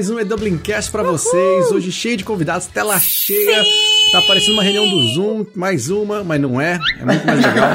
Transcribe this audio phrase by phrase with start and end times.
[0.00, 1.70] mais um E-Dublincast pra vocês.
[1.70, 3.62] Hoje cheio de convidados, tela cheia.
[4.10, 6.80] Tá parecendo uma reunião do Zoom, mais uma, mas não é.
[6.98, 7.70] É muito mais legal.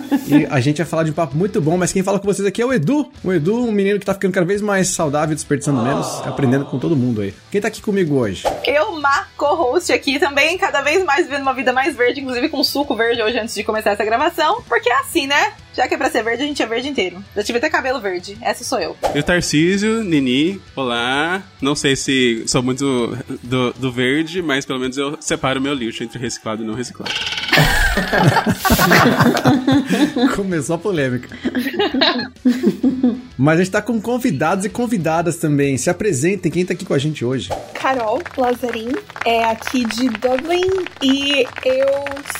[0.26, 2.48] e a gente vai falar de um papo muito bom, mas quem fala com vocês
[2.48, 3.10] aqui é o Edu.
[3.22, 6.78] O Edu, um menino que tá ficando cada vez mais saudável, desperdiçando menos, aprendendo com
[6.78, 7.34] todo mundo aí.
[7.50, 8.44] Quem tá aqui comigo hoje?
[8.64, 12.62] Eu, Má, co-host aqui também, cada vez mais vivendo uma vida mais verde, inclusive com
[12.64, 14.62] suco verde hoje antes de começar essa gravação.
[14.68, 15.52] Porque é assim, né?
[15.74, 17.22] Já que é pra ser verde, a gente é verde inteiro.
[17.34, 18.38] Já tive até cabelo verde.
[18.40, 18.96] Essa sou eu.
[19.14, 21.42] Eu, Tarcísio, Nini, olá.
[21.60, 26.02] Não sei se sou muito do, do verde, mas pelo menos eu separo meu lixo
[26.02, 27.12] entre reciclado e não reciclado.
[30.34, 31.28] Começou a polêmica.
[33.38, 35.76] Mas a gente tá com convidados e convidadas também.
[35.76, 37.50] Se apresentem, quem tá aqui com a gente hoje?
[37.74, 38.92] Carol Lazarin,
[39.24, 41.86] é aqui de Dublin e eu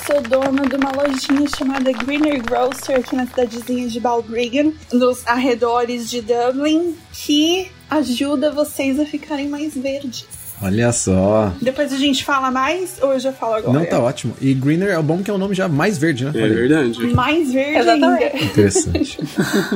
[0.07, 6.09] sou dona de uma lojinha chamada Greener Grocer aqui na cidadezinha de Balbriggan, nos arredores
[6.09, 10.36] de Dublin, que ajuda vocês a ficarem mais verdes.
[10.63, 11.53] Olha só.
[11.61, 13.79] Depois a gente fala mais ou eu já falo agora?
[13.79, 14.35] Não, tá ótimo.
[14.41, 16.33] E Greener é bom que é o nome já mais verde, né?
[16.35, 17.07] É Olha verdade.
[17.15, 18.25] Mais verde Exatamente.
[18.25, 18.45] ainda.
[18.45, 19.19] Interessante.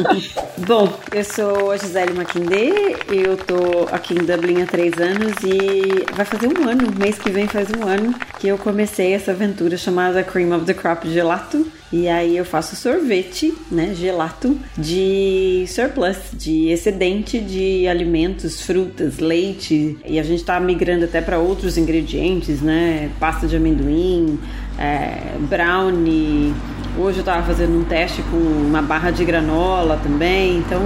[0.67, 6.05] Bom, eu sou a Gisele Maquindê, eu tô aqui em Dublin há três anos e
[6.14, 9.77] vai fazer um ano, mês que vem faz um ano, que eu comecei essa aventura
[9.77, 11.67] chamada Cream of the Crop Gelato.
[11.92, 19.98] E aí eu faço sorvete, né, gelato, de surplus, de excedente de alimentos, frutas, leite.
[20.06, 24.38] E a gente tá migrando até para outros ingredientes, né, pasta de amendoim,
[24.78, 26.55] é, brownie,
[26.98, 30.58] Hoje eu tava fazendo um teste com uma barra de granola também.
[30.58, 30.80] Então,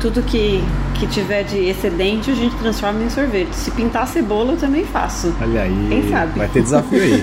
[0.00, 0.62] tudo que,
[0.94, 3.54] que tiver de excedente a gente transforma em sorvete.
[3.54, 5.34] Se pintar cebola, eu também faço.
[5.40, 5.86] Olha aí.
[5.88, 6.38] Quem sabe?
[6.38, 7.22] Vai ter desafio aí.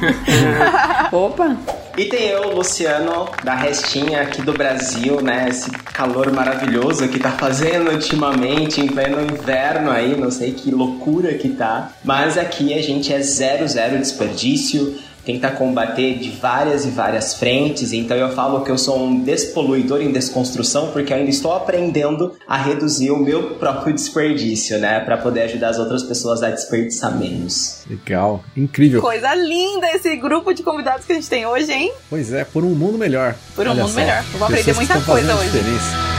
[1.12, 1.58] Opa!
[1.98, 5.48] E tem eu, Luciano, da Restinha aqui do Brasil, né?
[5.50, 11.34] Esse calor maravilhoso que tá fazendo ultimamente, em pleno inverno aí, não sei que loucura
[11.34, 11.92] que tá.
[12.04, 17.94] Mas aqui a gente é zero, zero desperdício, tenta combater de várias e várias frentes.
[17.94, 22.34] Então eu falo que eu sou um despoluidor em desconstrução, porque eu ainda estou aprendendo
[22.48, 25.00] a reduzir o meu próprio desperdício, né?
[25.00, 27.84] Pra poder ajudar as outras pessoas a desperdiçar menos.
[27.90, 28.44] Legal.
[28.56, 29.02] Incrível.
[29.02, 31.92] Coisa linda esse grupo de convidados que a gente tem hoje, hein?
[32.10, 33.36] Pois é, por um mundo melhor.
[33.56, 34.00] Por um Olha mundo só.
[34.00, 34.24] melhor.
[34.34, 35.50] Vou aprender muita coisa hoje.
[35.52, 36.11] diferença.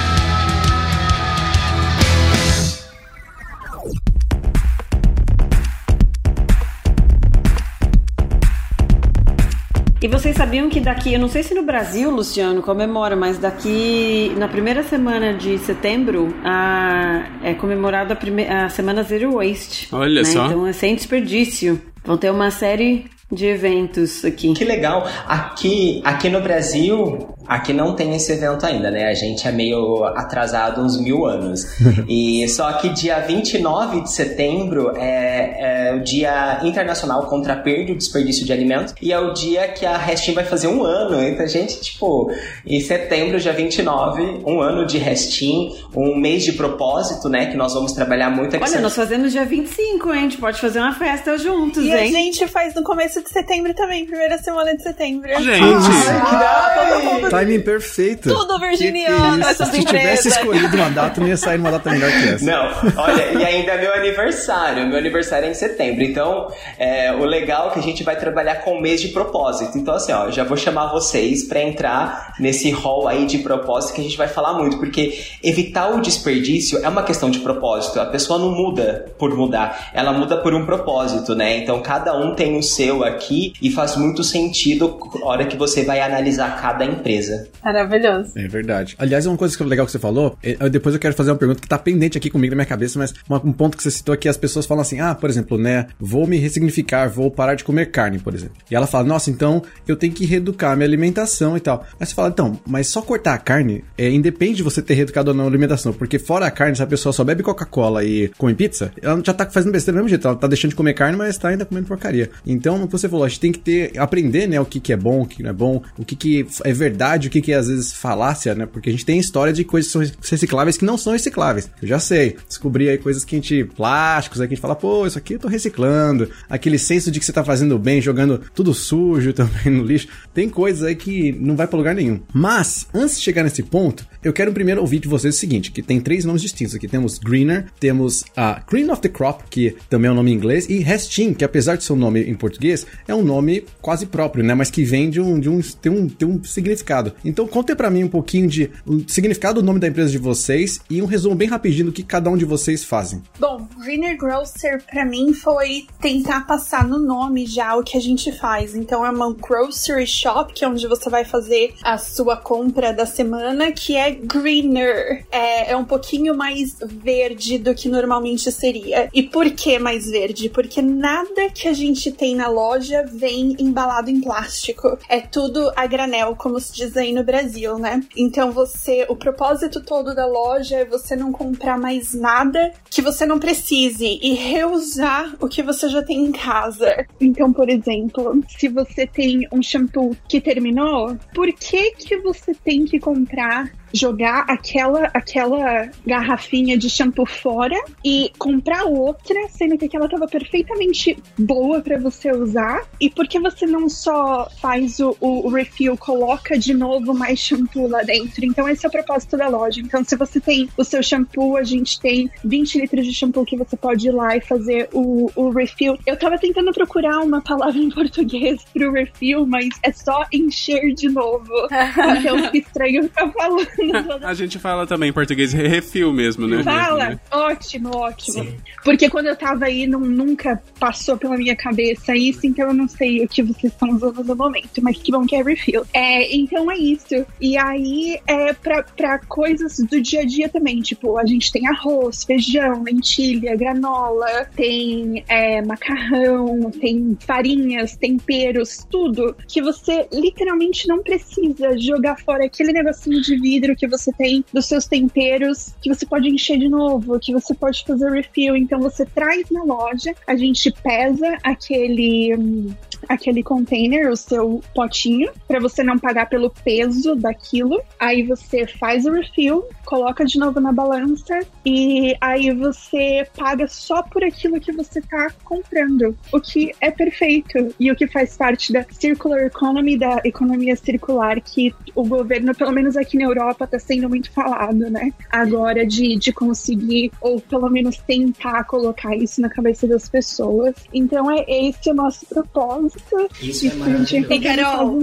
[10.03, 14.33] E vocês sabiam que daqui, eu não sei se no Brasil, Luciano, comemora, mas daqui
[14.37, 19.89] na primeira semana de setembro a, é comemorada a, prime- a semana Zero Waste.
[19.93, 20.25] Olha né?
[20.25, 20.47] só.
[20.47, 21.81] Então é sem desperdício.
[22.05, 24.53] Vão ter uma série de eventos aqui.
[24.53, 25.09] Que legal.
[25.27, 29.09] Aqui, aqui no Brasil, aqui não tem esse evento ainda, né?
[29.09, 31.67] A gente é meio atrasado uns mil anos.
[32.07, 37.91] e só que dia 29 de setembro é, é o Dia Internacional contra a Perda
[37.91, 38.95] e o Desperdício de Alimentos.
[39.01, 41.23] E é o dia que a Restin vai fazer um ano.
[41.23, 42.31] Então, a gente, tipo,
[42.67, 47.47] em setembro, dia 29, um ano de Restin, um mês de propósito, né?
[47.47, 48.65] Que nós vamos trabalhar muito aqui.
[48.65, 50.19] Olha, nós fazemos dia 25, hein?
[50.19, 52.13] A gente pode fazer uma festa juntos, E a hein?
[52.13, 55.29] gente faz no começo de setembro também, primeira semana de setembro.
[55.41, 55.89] Gente!
[56.23, 58.29] Ai, Timing perfeito.
[58.29, 61.71] Tudo virginiano, Que que é essas Se tivesse escolhido uma data, não ia sair numa
[61.71, 62.45] data melhor que essa.
[62.45, 64.87] Não, olha, e ainda é meu aniversário.
[64.87, 66.03] Meu aniversário é em setembro.
[66.03, 69.79] Então, é, o legal é que a gente vai trabalhar com o mês de propósito.
[69.79, 74.01] Então, assim, ó, já vou chamar vocês pra entrar nesse hall aí de propósito que
[74.01, 74.79] a gente vai falar muito.
[74.79, 78.01] Porque evitar o desperdício é uma questão de propósito.
[78.01, 81.59] A pessoa não muda por mudar, ela muda por um propósito, né?
[81.59, 85.85] Então, cada um tem o seu aqui e faz muito sentido na hora que você
[85.85, 87.49] vai analisar cada empresa.
[87.65, 88.33] Maravilhoso.
[88.37, 88.95] É verdade.
[88.99, 91.37] Aliás, uma coisa que legal que você falou, é, eu- depois eu quero fazer uma
[91.37, 93.91] pergunta que tá pendente aqui comigo na minha cabeça, mas uma- um ponto que você
[93.91, 97.55] citou aqui, as pessoas falam assim, ah, por exemplo, né, vou me ressignificar, vou parar
[97.55, 98.57] de comer carne, por exemplo.
[98.71, 101.85] E ela fala, nossa, então eu tenho que reeducar minha alimentação e tal.
[101.99, 105.31] Aí você fala, então, mas só cortar a carne, é, independe de você ter reeducado
[105.31, 108.29] ou não a alimentação, porque fora a carne, se a pessoa só bebe Coca-Cola e
[108.39, 110.95] come pizza, ela já tá fazendo besteira do mesmo jeito, ela tá deixando de comer
[110.95, 112.31] carne, mas tá ainda comendo porcaria.
[112.47, 114.97] Então, que você falou, a gente tem que ter, aprender, né, o que que é
[114.97, 117.57] bom, o que não é bom, o que que é verdade, o que que é,
[117.57, 120.85] às vezes falácia, né, porque a gente tem história de coisas que são recicláveis que
[120.85, 121.71] não são recicláveis.
[121.81, 124.77] Eu já sei, descobri aí coisas que a gente, plásticos, aí que a gente fala,
[124.77, 128.41] pô, isso aqui eu tô reciclando, aquele senso de que você tá fazendo bem, jogando
[128.55, 130.09] tudo sujo também no lixo.
[130.35, 132.21] Tem coisas aí que não vai pra lugar nenhum.
[132.33, 135.83] Mas, antes de chegar nesse ponto, eu quero primeiro ouvir de vocês o seguinte, que
[135.83, 136.89] tem três nomes distintos aqui.
[136.89, 140.69] Temos Greener, temos a Green of the Crop, que também é um nome em inglês,
[140.69, 144.45] e Restin, que apesar de ser um nome em português, é um nome quase próprio,
[144.45, 144.55] né?
[144.55, 145.39] Mas que vem de um.
[145.39, 147.13] De um tem, um tem um significado.
[147.25, 148.71] Então, conte para mim um pouquinho de
[149.07, 152.31] significado do nome da empresa de vocês e um resumo bem rapidinho do que cada
[152.31, 153.23] um de vocês fazem.
[153.39, 158.33] Bom, Greener Grocer para mim foi tentar passar no nome já o que a gente
[158.33, 158.75] faz.
[158.75, 163.07] Então, é uma grocery shop, que é onde você vai fazer a sua compra da
[163.07, 165.25] semana, que é greener.
[165.31, 169.09] É, é um pouquinho mais verde do que normalmente seria.
[169.13, 170.49] E por que mais verde?
[170.49, 172.72] Porque nada que a gente tem na loja
[173.05, 174.99] vem embalado em plástico.
[175.09, 178.03] É tudo a granel, como se diz aí no Brasil, né?
[178.17, 183.27] Então você, o propósito todo da loja é você não comprar mais nada que você
[183.27, 187.07] não precise e reusar o que você já tem em casa.
[187.21, 192.85] Então, por exemplo, se você tem um shampoo que terminou, por que que você tem
[192.85, 200.09] que comprar jogar aquela aquela garrafinha de shampoo fora e comprar outra, sendo que aquela
[200.09, 202.83] tava perfeitamente boa para você usar.
[203.01, 207.89] E por que você não só faz o, o, refill, coloca de novo mais shampoo
[207.89, 208.45] lá dentro?
[208.45, 209.81] Então esse é o propósito da loja.
[209.81, 213.57] Então se você tem o seu shampoo, a gente tem 20 litros de shampoo que
[213.57, 215.99] você pode ir lá e fazer o, o refill.
[216.07, 221.09] Eu tava tentando procurar uma palavra em português pro refill, mas é só encher de
[221.09, 221.53] novo.
[222.19, 223.82] então fica estranho ficar falando.
[224.23, 226.63] A gente fala também em português refil mesmo, né?
[226.63, 227.11] Fala?
[227.11, 227.21] Né?
[227.31, 228.45] Ótimo, ótimo.
[228.45, 228.57] Sim.
[228.85, 232.89] Porque quando eu tava aí, não, nunca passou pela minha cabeça isso, então eu não
[232.89, 235.85] sei o que vocês estão usando no momento, mas que bom que é refil.
[235.93, 237.25] É, então é isso.
[237.41, 241.67] E aí, é pra, pra coisas do dia a dia também, tipo, a gente tem
[241.67, 251.03] arroz, feijão, lentilha, granola, tem é, macarrão, tem farinhas, temperos, tudo que você literalmente não
[251.03, 256.07] precisa jogar fora aquele negocinho de vidro que você tem dos seus temperos, que você
[256.07, 258.57] pode encher de novo, que você pode fazer refill.
[258.57, 262.75] Então você traz na loja, a gente pesa aquele hum,
[263.09, 267.81] aquele container, o seu potinho, para você não pagar pelo peso daquilo.
[267.99, 274.03] Aí você faz o refill, coloca de novo na balança e aí você paga só
[274.03, 278.73] por aquilo que você tá comprando, o que é perfeito e o que faz parte
[278.73, 283.79] da circular economy, da economia circular que o governo, pelo menos aqui na Europa, tá
[283.79, 285.13] sendo muito falado, né?
[285.31, 290.75] Agora de, de conseguir ou pelo menos tentar colocar isso na cabeça das pessoas.
[290.93, 292.92] Então é esse o nosso propósito
[293.41, 294.33] isso é maravilhoso.
[294.33, 294.99] E Carol,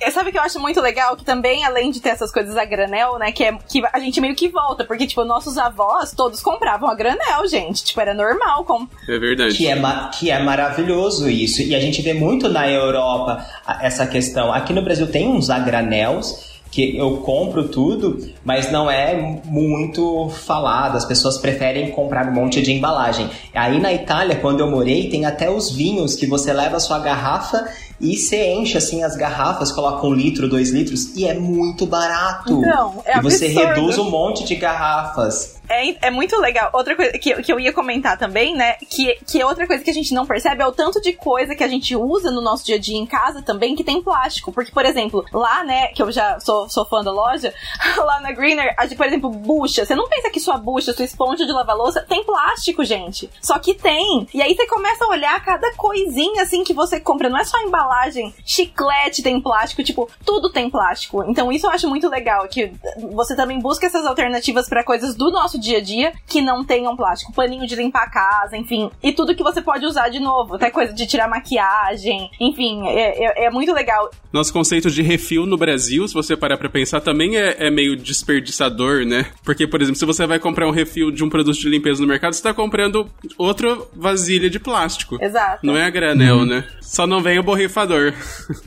[0.00, 1.16] é, sabe o que eu acho muito legal?
[1.16, 3.32] Que também, além de ter essas coisas a granel, né?
[3.32, 4.84] Que, é, que a gente meio que volta.
[4.84, 7.84] Porque, tipo, nossos avós todos compravam a granel, gente.
[7.84, 8.64] Tipo, era normal.
[8.64, 8.86] Com...
[9.08, 9.56] É verdade.
[9.56, 9.76] Que é,
[10.12, 11.62] que é maravilhoso isso.
[11.62, 13.44] E a gente vê muito na Europa
[13.80, 14.52] essa questão.
[14.52, 20.96] Aqui no Brasil tem uns agranels que eu compro tudo, mas não é muito falado.
[20.96, 23.28] As pessoas preferem comprar um monte de embalagem.
[23.54, 26.98] Aí na Itália, quando eu morei, tem até os vinhos que você leva a sua
[26.98, 27.68] garrafa
[28.00, 32.58] e você enche assim as garrafas, coloca um litro, dois litros e é muito barato.
[32.58, 33.68] Não, é e você absurdo.
[33.68, 36.70] reduz um monte de garrafas é, é muito legal.
[36.72, 38.74] Outra coisa que, que eu ia comentar também, né?
[38.88, 41.54] Que, que é outra coisa que a gente não percebe é o tanto de coisa
[41.54, 44.52] que a gente usa no nosso dia a dia em casa também que tem plástico.
[44.52, 47.54] Porque, por exemplo, lá, né, que eu já sou, sou fã da loja,
[47.96, 49.84] lá na Greener, a gente, por exemplo, bucha.
[49.84, 53.30] Você não pensa que sua bucha, sua esponja de lavar louça tem plástico, gente.
[53.40, 54.26] Só que tem.
[54.34, 57.28] E aí você começa a olhar cada coisinha assim que você compra.
[57.28, 61.24] Não é só embalagem, chiclete tem plástico, tipo, tudo tem plástico.
[61.28, 62.72] Então isso eu acho muito legal, que
[63.12, 66.96] você também busca essas alternativas para coisas do nosso dia a dia que não tenham
[66.96, 67.32] plástico.
[67.32, 68.90] Paninho de limpar a casa, enfim.
[69.02, 70.56] E tudo que você pode usar de novo.
[70.56, 72.30] Até coisa de tirar maquiagem.
[72.40, 74.10] Enfim, é, é, é muito legal.
[74.32, 77.96] Nosso conceito de refil no Brasil, se você parar pra pensar, também é, é, meio
[77.96, 79.26] desperdiçador, né?
[79.44, 82.08] Porque, por exemplo, se você vai comprar um refil de um produto de limpeza no
[82.08, 85.22] mercado, você tá comprando outra vasilha de plástico.
[85.22, 85.64] Exato.
[85.64, 86.46] Não é a granel, uhum.
[86.46, 86.64] né?
[86.80, 88.14] Só não vem o borrifador.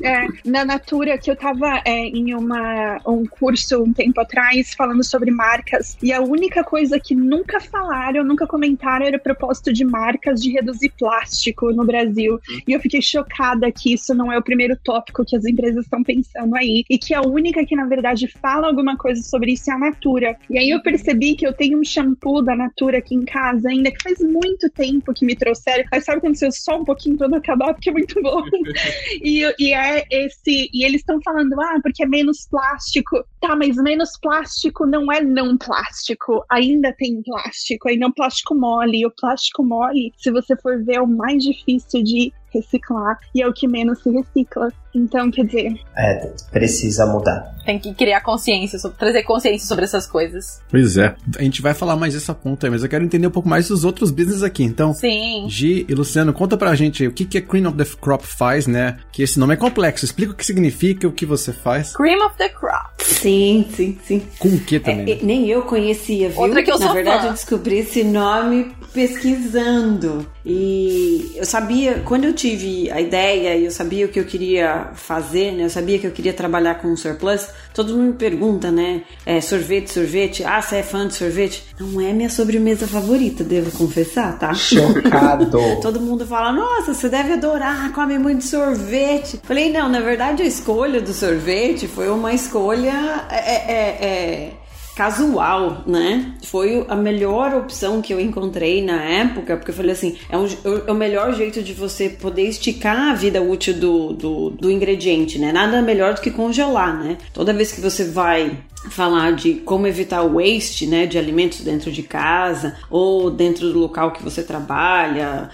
[0.04, 5.04] É, na Natura, que eu tava é, em uma, um curso um tempo atrás falando
[5.04, 9.72] sobre marcas, e a única coisa coisa que nunca falaram, nunca comentaram era o propósito
[9.72, 12.38] de marcas de reduzir plástico no Brasil.
[12.68, 16.04] E eu fiquei chocada que isso não é o primeiro tópico que as empresas estão
[16.04, 16.84] pensando aí.
[16.90, 20.36] E que a única que, na verdade, fala alguma coisa sobre isso é a Natura.
[20.50, 23.90] E aí eu percebi que eu tenho um shampoo da Natura aqui em casa ainda,
[23.90, 25.86] que faz muito tempo que me trouxeram.
[25.90, 28.44] Mas sabe quando você só um pouquinho não acabar, porque é muito bom.
[29.24, 30.70] e, e é esse.
[30.74, 33.24] E eles estão falando, ah, porque é menos plástico.
[33.40, 36.44] Tá, mas menos plástico não é não plástico.
[36.50, 39.00] Aí ainda tem plástico, ainda é um plástico mole.
[39.00, 43.42] E o plástico mole, se você for ver, é o mais difícil de reciclar e
[43.42, 44.72] é o que menos se recicla.
[44.94, 45.78] Então, quer dizer.
[45.98, 47.54] É, precisa mudar.
[47.66, 50.62] Tem que criar consciência, sobre, trazer consciência sobre essas coisas.
[50.70, 51.14] Pois é.
[51.38, 53.68] A gente vai falar mais dessa ponta aí, mas eu quero entender um pouco mais
[53.68, 54.64] dos outros business aqui.
[54.64, 55.48] Então, Sim.
[55.50, 58.68] Gi e Luciano, conta pra gente o que, que a Queen of the Crop faz,
[58.68, 58.98] né?
[59.12, 60.06] Que esse nome é complexo.
[60.06, 61.94] Explica o que significa, o que você faz.
[61.94, 62.96] Cream of the Crop.
[63.00, 64.22] Sim, sim, sim.
[64.40, 65.12] Com o que também?
[65.12, 65.20] É, né?
[65.24, 66.40] nem eu conhecia, viu?
[66.40, 67.28] Outra que eu Na sou verdade, fã.
[67.28, 70.26] eu descobri esse nome pesquisando.
[70.46, 74.92] E eu sabia, quando eu tive a ideia e eu sabia o que eu queria
[74.96, 75.66] fazer, né?
[75.66, 77.48] Eu sabia que eu queria trabalhar com surplus.
[77.74, 79.02] Todo mundo me pergunta, né?
[79.26, 80.46] É, sorvete, sorvete.
[80.46, 81.66] Ah, você é fã de sorvete?
[81.78, 84.54] Não é minha sobremesa favorita, devo confessar, tá?
[84.54, 85.50] Chocado.
[85.82, 89.42] Todo mundo fala, nossa, você deve adorar, come muito sorvete.
[89.44, 94.54] Falei, não, na verdade a escolha do sorvete foi uma escolha é, é, é,
[94.96, 96.34] casual, né?
[96.44, 100.48] Foi a melhor opção que eu encontrei na época, porque eu falei assim, é, um,
[100.88, 105.38] é o melhor jeito de você poder esticar a vida útil do, do, do ingrediente,
[105.38, 105.52] né?
[105.52, 107.18] Nada melhor do que congelar, né?
[107.34, 108.58] Toda vez que você vai
[108.90, 113.80] falar de como evitar o waste, né, de alimentos dentro de casa ou dentro do
[113.80, 115.50] local que você trabalha,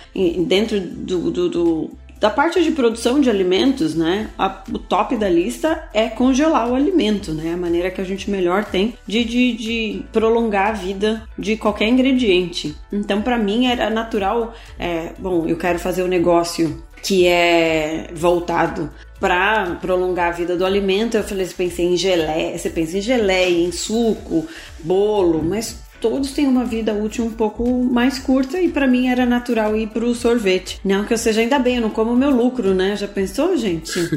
[0.46, 5.28] dentro do, do, do da parte de produção de alimentos, né, a, o top da
[5.28, 9.54] lista é congelar o alimento, né, a maneira que a gente melhor tem de, de,
[9.54, 12.76] de prolongar a vida de qualquer ingrediente.
[12.94, 18.92] Então, para mim era natural, é, bom, eu quero fazer um negócio que é voltado
[19.20, 21.18] para prolongar a vida do alimento.
[21.18, 24.46] Eu falei, pensei em geleia, você pensa em geleia, em suco,
[24.84, 29.26] bolo, mas todos têm uma vida útil um pouco mais curta e para mim era
[29.26, 30.80] natural ir pro sorvete.
[30.84, 32.96] Não que eu seja ainda bem, eu não como meu lucro, né?
[32.96, 33.98] Já pensou, gente?
[34.00, 34.10] né?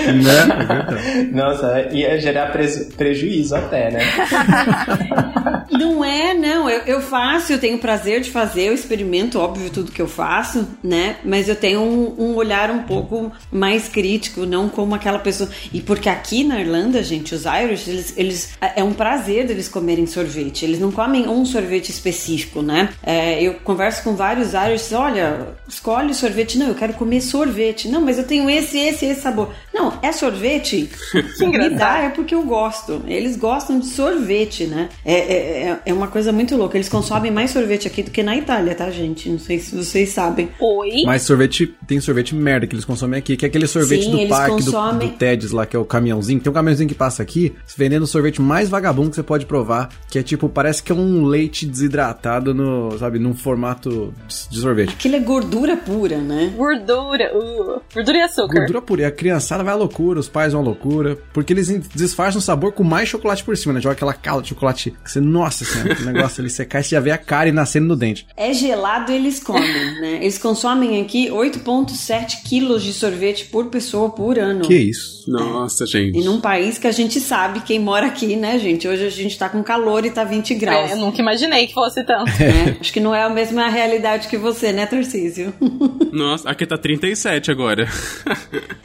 [0.00, 1.32] É verdade.
[1.32, 4.00] Nossa, ia gerar preju- prejuízo até, né?
[5.70, 6.70] Não é, não.
[6.70, 10.66] Eu, eu faço, eu tenho prazer de fazer, eu experimento, óbvio, tudo que eu faço,
[10.82, 11.16] né?
[11.24, 15.50] Mas eu tenho um, um olhar um pouco mais crítico, não como aquela pessoa.
[15.72, 20.06] E porque aqui na Irlanda, gente, os Irish, eles, eles é um prazer deles comerem
[20.06, 20.15] sorvete.
[20.64, 22.90] Eles não comem um sorvete específico, né?
[23.02, 26.58] É, eu converso com vários Irish, olha, escolhe sorvete.
[26.58, 27.88] Não, eu quero comer sorvete.
[27.88, 29.50] Não, mas eu tenho esse, esse, esse sabor.
[29.74, 30.88] Não, é sorvete?
[31.40, 33.02] Me dá, é porque eu gosto.
[33.06, 34.88] Eles gostam de sorvete, né?
[35.04, 35.36] É, é,
[35.68, 36.76] é- é uma coisa muito louca.
[36.76, 39.28] Eles consomem mais sorvete aqui do que na Itália, tá, gente?
[39.28, 40.48] Não sei se vocês sabem.
[40.60, 41.02] Oi.
[41.04, 44.28] Mas sorvete, tem sorvete merda que eles consomem aqui, que é aquele sorvete Sim, do
[44.28, 46.40] parque, do, consomem- do TEDs lá, que é o caminhãozinho.
[46.40, 49.88] Tem um caminhãozinho que passa aqui, vendendo o sorvete mais vagabundo que você pode provar,
[50.08, 54.14] que é tipo, parece que é um leite desidratado no, sabe, num formato
[54.50, 54.90] de sorvete.
[54.90, 56.52] Aquilo é gordura pura, né?
[56.56, 57.32] Gordura.
[57.36, 58.58] Uh, gordura e açúcar.
[58.60, 59.02] Gordura pura.
[59.02, 62.42] E a criançada vai à loucura, os pais vão à loucura, porque eles disfarçam o
[62.42, 63.80] sabor com mais chocolate por cima, né?
[63.80, 66.90] Joga aquela cala de chocolate que você, nossa senhora, o negócio ali, você cai, você
[66.90, 68.26] já vê a cara e nascendo no dente.
[68.36, 70.18] É gelado eles comem, né?
[70.22, 74.62] Eles consomem aqui 8,7 quilos de sorvete por pessoa por ano.
[74.62, 75.30] Que isso?
[75.30, 76.18] Nossa, gente.
[76.18, 78.86] E num país que a gente sabe, quem mora aqui, né, gente?
[78.86, 80.90] Hoje a gente tá com calor e tá 20 graus.
[80.90, 82.30] É, eu nunca imaginei que fosse tanto.
[82.30, 82.76] né?
[82.80, 85.54] Acho que não é a mesma realidade que você, né, Tarcísio?
[86.12, 87.88] Nossa, aqui tá 37 agora.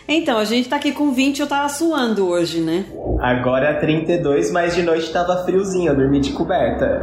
[0.07, 2.85] então, a gente tá aqui com 20 eu tava suando hoje, né?
[3.19, 7.01] Agora é 32, mas de noite tava friozinho, eu dormi de coberta.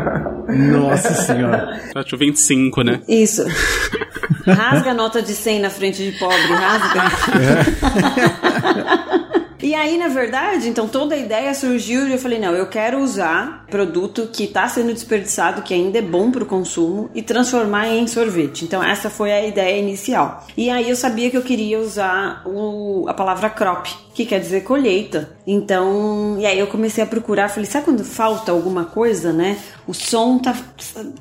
[0.48, 1.80] Nossa senhora.
[1.92, 3.00] Tá tipo 25, né?
[3.06, 3.44] Isso.
[4.46, 7.02] Rasga a nota de 100 na frente de pobre, rasga.
[9.68, 13.00] E aí, na verdade, então toda a ideia surgiu e eu falei, não, eu quero
[13.00, 17.86] usar produto que está sendo desperdiçado, que ainda é bom para o consumo, e transformar
[17.86, 18.64] em sorvete.
[18.64, 20.46] Então essa foi a ideia inicial.
[20.56, 24.62] E aí eu sabia que eu queria usar o, a palavra crop, que quer dizer
[24.62, 25.36] colheita.
[25.46, 29.58] Então, e aí eu comecei a procurar, falei, sabe quando falta alguma coisa, né?
[29.86, 30.56] O som tá,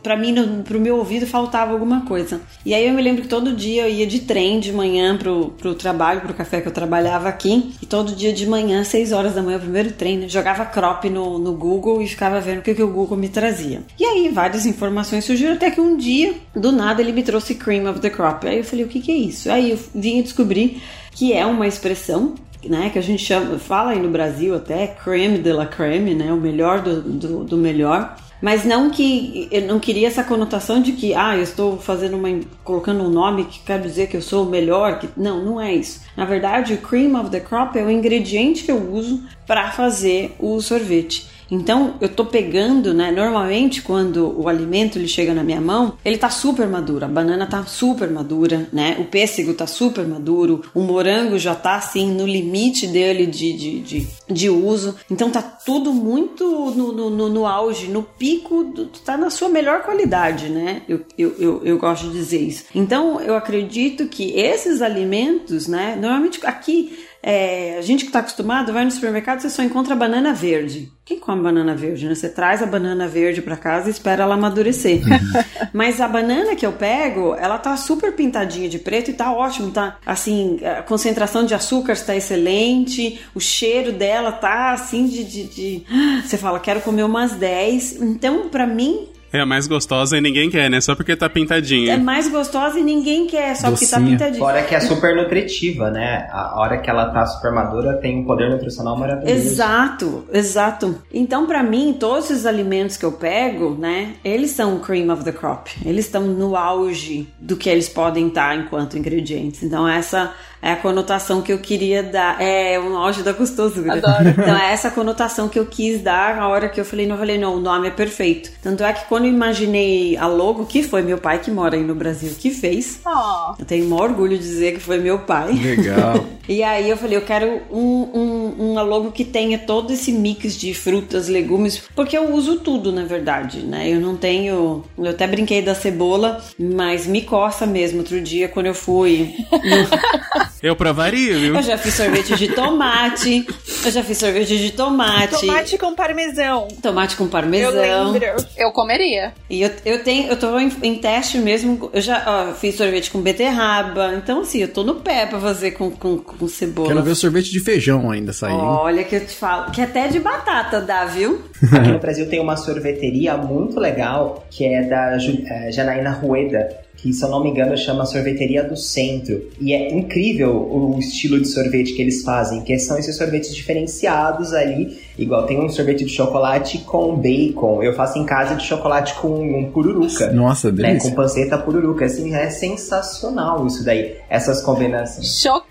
[0.01, 2.41] pra mim, no, pro meu ouvido faltava alguma coisa.
[2.65, 5.49] E aí eu me lembro que todo dia eu ia de trem de manhã pro,
[5.51, 9.33] pro trabalho, pro café que eu trabalhava aqui, e todo dia de manhã, 6 horas
[9.33, 10.29] da manhã, o primeiro trem, né?
[10.29, 13.81] Jogava crop no, no Google e ficava vendo o que, que o Google me trazia.
[13.99, 17.89] E aí várias informações surgiram até que um dia, do nada, ele me trouxe cream
[17.89, 18.47] of the crop.
[18.47, 19.51] Aí eu falei, o que, que é isso?
[19.51, 23.99] Aí eu vim descobrir que é uma expressão né, que a gente chama, fala aí
[23.99, 28.15] no Brasil até creme de la creme, né, o melhor do, do, do melhor.
[28.41, 32.29] Mas não que eu não queria essa conotação de que ah, eu estou fazendo uma
[32.63, 35.73] colocando um nome que quer dizer que eu sou o melhor, que não, não é
[35.73, 36.01] isso.
[36.15, 40.35] Na verdade, o cream of the crop é o ingrediente que eu uso para fazer
[40.39, 41.27] o sorvete.
[41.49, 43.11] Então, eu tô pegando, né?
[43.11, 47.05] Normalmente, quando o alimento ele chega na minha mão, ele tá super maduro.
[47.05, 48.97] A banana tá super madura, né?
[48.99, 50.63] O pêssego tá super maduro.
[50.73, 54.95] O morango já tá, assim, no limite dele de, de, de, de uso.
[55.09, 56.43] Então, tá tudo muito
[56.75, 60.81] no, no, no, no auge, no pico, do, tá na sua melhor qualidade, né?
[60.87, 62.65] Eu, eu, eu, eu gosto de dizer isso.
[62.75, 65.97] Então, eu acredito que esses alimentos, né?
[65.99, 70.33] Normalmente aqui é, a gente que está acostumado vai no supermercado você só encontra banana
[70.33, 70.89] verde.
[71.03, 72.07] Quem come banana verde?
[72.07, 72.15] Né?
[72.15, 75.01] Você traz a banana verde para casa e espera ela amadurecer.
[75.73, 79.71] Mas a banana que eu pego, ela tá super pintadinha de preto e tá ótimo,
[79.71, 79.97] tá?
[80.05, 85.83] Assim, a concentração de açúcar está excelente, o cheiro dela tá assim de, de, de...
[86.25, 88.01] Você fala, quero comer umas 10.
[88.03, 90.79] Então, para mim, é a mais gostosa e ninguém quer, né?
[90.79, 91.93] Só porque tá pintadinha.
[91.93, 93.89] É mais gostosa e ninguém quer, só Docinha.
[93.89, 94.39] porque tá pintadinha.
[94.39, 96.27] Fora que é super nutritiva, né?
[96.31, 99.33] A hora que ela tá super madura tem um poder nutricional maravilhoso.
[99.33, 101.01] Exato, exato.
[101.13, 104.13] Então, para mim, todos os alimentos que eu pego, né?
[104.23, 105.69] Eles são cream of the crop.
[105.85, 109.63] Eles estão no auge do que eles podem estar enquanto ingredientes.
[109.63, 112.41] Então, essa é a conotação que eu queria dar.
[112.41, 113.93] É um auge da costosura.
[113.93, 114.29] Adoro.
[114.29, 117.19] Então é essa conotação que eu quis dar na hora que eu falei, não, eu
[117.19, 118.51] falei, não, o nome é perfeito.
[118.61, 121.83] Tanto é que quando eu imaginei a logo, que foi meu pai que mora aí
[121.83, 122.99] no Brasil que fez.
[123.05, 123.53] Oh.
[123.59, 125.53] Eu tenho maior orgulho de dizer que foi meu pai.
[125.53, 126.25] Legal.
[126.47, 130.57] e aí eu falei, eu quero um, um, uma logo que tenha todo esse mix
[130.57, 133.89] de frutas, legumes, porque eu uso tudo, na verdade, né?
[133.89, 134.83] Eu não tenho.
[134.97, 137.99] Eu até brinquei da cebola, mas me coça mesmo.
[137.99, 139.35] Outro dia, quando eu fui.
[139.51, 140.47] No...
[140.61, 141.55] Eu provaria, viu?
[141.55, 143.45] Eu já fiz sorvete de tomate.
[143.85, 145.45] Eu já fiz sorvete de tomate.
[145.45, 146.67] Tomate com parmesão.
[146.81, 147.71] Tomate com parmesão.
[147.71, 148.45] Eu lembro.
[148.57, 149.33] Eu comeria.
[149.49, 151.89] E eu, eu tenho, eu tô em, em teste mesmo.
[151.93, 154.15] Eu já ó, fiz sorvete com beterraba.
[154.15, 156.87] Então, assim, eu tô no pé pra fazer com, com, com cebola.
[156.87, 158.53] Quero ver o sorvete de feijão ainda sair.
[158.53, 159.71] Olha que eu te falo.
[159.71, 161.41] Que até de batata dá, viu?
[161.71, 167.13] Aqui no Brasil tem uma sorveteria muito legal que é da é, Janaína Rueda que
[167.13, 169.49] se eu não me engano chama Sorveteria do Centro.
[169.61, 174.53] E é incrível o estilo de sorvete que eles fazem, que são esses sorvetes diferenciados
[174.53, 177.81] ali Igual tem um sorvete de chocolate com bacon.
[177.81, 180.31] Eu faço em casa de chocolate com um pururuca.
[180.31, 180.99] Nossa, né?
[180.99, 182.05] Com panceta pururuca.
[182.05, 184.15] Assim, é sensacional isso daí.
[184.29, 185.27] Essas combinações.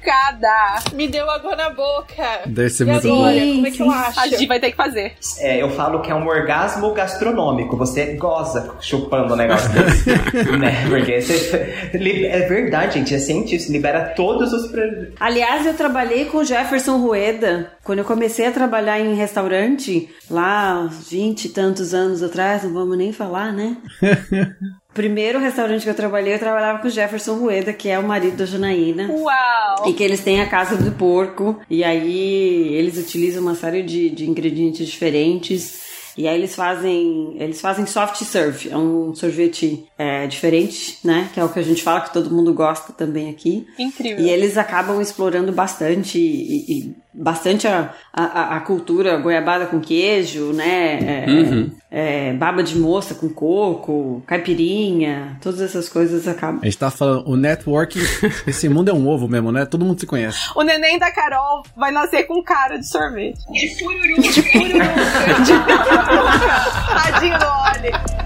[0.07, 0.83] Chocada!
[0.95, 2.43] Me deu água na boca.
[2.47, 3.35] Deve ser e muito agora?
[3.35, 3.55] bom.
[3.55, 4.21] Como é que eu acho?
[4.21, 5.15] A gente vai ter que fazer.
[5.41, 7.77] É, eu falo que é um orgasmo gastronômico.
[7.77, 10.11] Você goza chupando o negócio desse.
[10.59, 10.87] né?
[10.89, 11.91] Porque você...
[12.27, 13.15] é verdade, gente.
[13.15, 13.73] É científico.
[13.73, 14.71] Libera todos os...
[15.19, 17.73] Aliás, eu trabalhei com o Jefferson Rueda.
[17.83, 22.73] Quando eu comecei a trabalhar em restaurante restaurante lá, vinte e tantos anos atrás, não
[22.73, 23.77] vamos nem falar, né?
[24.97, 28.39] Primeiro restaurante que eu trabalhei, eu trabalhava com o Jefferson Rueda, que é o marido
[28.39, 29.11] da Janaína.
[29.13, 29.89] Uau!
[29.91, 31.61] E que eles têm a casa do porco.
[31.69, 35.85] E aí eles utilizam uma série de, de ingredientes diferentes.
[36.17, 41.29] E aí eles fazem, eles fazem soft serve, é um sorvete é, diferente, né?
[41.35, 43.67] Que é o que a gente fala que todo mundo gosta também aqui.
[43.79, 44.25] Incrível.
[44.25, 50.53] E eles acabam explorando bastante e, e bastante a, a, a, cultura goiabada com queijo,
[50.53, 51.25] né?
[51.25, 51.71] É, uhum.
[51.91, 56.61] é, baba de moça com coco, caipirinha, todas essas coisas acabam.
[56.63, 58.01] A gente tá falando, o networking,
[58.47, 59.65] esse mundo é um ovo mesmo, né?
[59.65, 60.39] Todo mundo se conhece.
[60.55, 63.39] O neném da Carol vai nascer com cara de sorvete.
[63.51, 64.23] De pururuca.
[64.23, 64.85] De pururuca.
[65.47, 67.13] de.
[67.13, 68.26] Tadinho do óleo.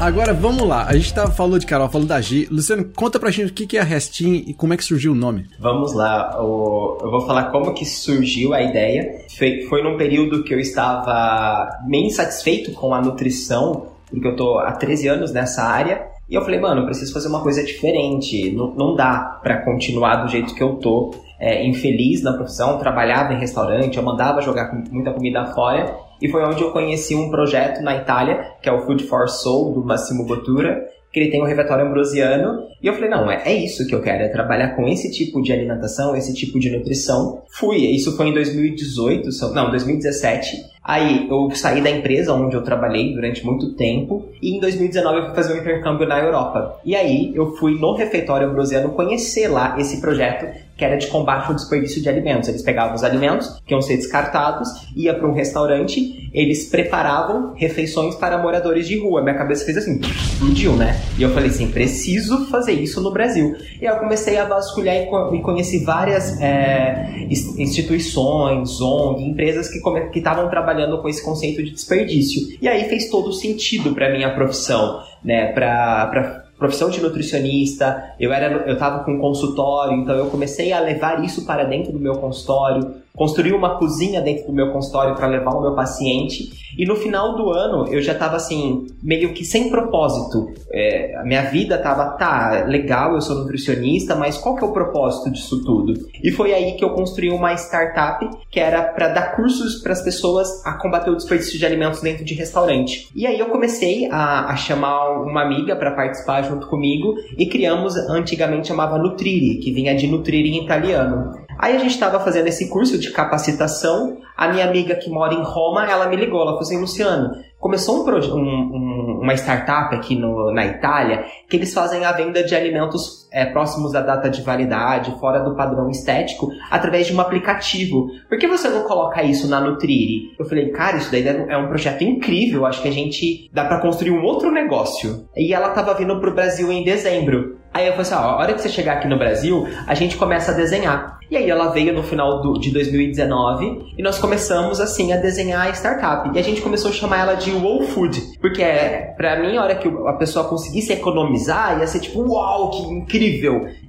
[0.00, 0.84] Agora vamos lá.
[0.86, 2.46] A gente tá, falou de Carol, falou da Gi.
[2.50, 5.14] Luciano, conta pra gente o que é a Restin e como é que surgiu o
[5.14, 5.46] nome.
[5.58, 6.30] Vamos lá.
[6.36, 9.24] Eu vou falar como que surgiu a ideia.
[9.36, 14.58] Foi, foi num período que eu estava meio insatisfeito com a nutrição, porque eu tô
[14.60, 16.06] há 13 anos nessa área.
[16.30, 18.52] E eu falei, mano, eu preciso fazer uma coisa diferente.
[18.52, 21.12] Não, não dá para continuar do jeito que eu tô.
[21.40, 26.42] É, infeliz na profissão, trabalhava em restaurante, eu mandava jogar muita comida fora e foi
[26.44, 30.26] onde eu conheci um projeto na Itália, que é o Food for Soul, do Massimo
[30.26, 32.66] Bottura, que ele tem um refeitório ambrosiano.
[32.82, 35.40] E eu falei, não, é, é isso que eu quero, é trabalhar com esse tipo
[35.40, 37.42] de alimentação, esse tipo de nutrição.
[37.50, 40.56] Fui, isso foi em 2018, não, 2017.
[40.82, 45.26] Aí eu saí da empresa onde eu trabalhei durante muito tempo e em 2019 eu
[45.26, 46.80] fui fazer um intercâmbio na Europa.
[46.84, 50.46] E aí eu fui no refeitório ambrosiano conhecer lá esse projeto
[50.78, 52.48] que era de combate ao desperdício de alimentos.
[52.48, 58.14] Eles pegavam os alimentos que iam ser descartados, ia para um restaurante, eles preparavam refeições
[58.14, 59.20] para moradores de rua.
[59.20, 61.00] Minha cabeça fez assim, explodiu, né?
[61.18, 63.56] E eu falei assim, preciso fazer isso no Brasil.
[63.82, 70.67] E eu comecei a vasculhar e conheci várias é, instituições, ONG, empresas que estavam trabalhando
[70.98, 72.56] com esse conceito de desperdício.
[72.60, 75.52] E aí fez todo sentido para minha profissão, né?
[75.52, 80.80] Para profissão de nutricionista, eu era eu estava com um consultório, então eu comecei a
[80.80, 85.26] levar isso para dentro do meu consultório, construí uma cozinha dentro do meu consultório para
[85.26, 86.50] levar o meu paciente.
[86.78, 90.52] E no final do ano eu já estava assim, meio que sem propósito.
[90.72, 94.72] É, a minha vida tava, tá, legal, eu sou nutricionista, mas qual que é o
[94.72, 95.94] propósito disso tudo?
[96.22, 100.02] E foi aí que eu construí uma startup que era para dar cursos para as
[100.02, 103.08] pessoas a combater o desperdício de alimentos dentro de restaurante.
[103.14, 107.96] E aí eu comecei a, a chamar uma amiga para participar junto comigo e criamos,
[108.08, 111.47] antigamente chamava Nutriri, que vinha de nutrir em italiano.
[111.58, 114.18] Aí a gente estava fazendo esse curso de capacitação.
[114.36, 116.40] A minha amiga que mora em Roma, ela me ligou.
[116.40, 121.56] Ela falou assim: Luciano, começou um, um, um, uma startup aqui no, na Itália que
[121.56, 125.88] eles fazem a venda de alimentos é, próximos da data de validade, fora do padrão
[125.90, 128.08] estético, através de um aplicativo.
[128.28, 130.34] Por que você não coloca isso na Nutriri?
[130.38, 132.66] Eu falei, cara, isso daí é um projeto incrível.
[132.66, 135.28] Acho que a gente dá para construir um outro negócio.
[135.36, 137.58] E ela estava vindo pro Brasil em dezembro.
[137.72, 140.16] Aí eu falei assim, ó, a hora que você chegar aqui no Brasil, a gente
[140.16, 141.18] começa a desenhar.
[141.30, 145.66] E aí ela veio no final do, de 2019 e nós começamos assim a desenhar
[145.66, 146.30] a startup.
[146.34, 149.62] E a gente começou a chamar ela de Wow Food, porque é, para mim a
[149.62, 153.17] hora que a pessoa conseguisse economizar ia ser tipo, uau, que incrível.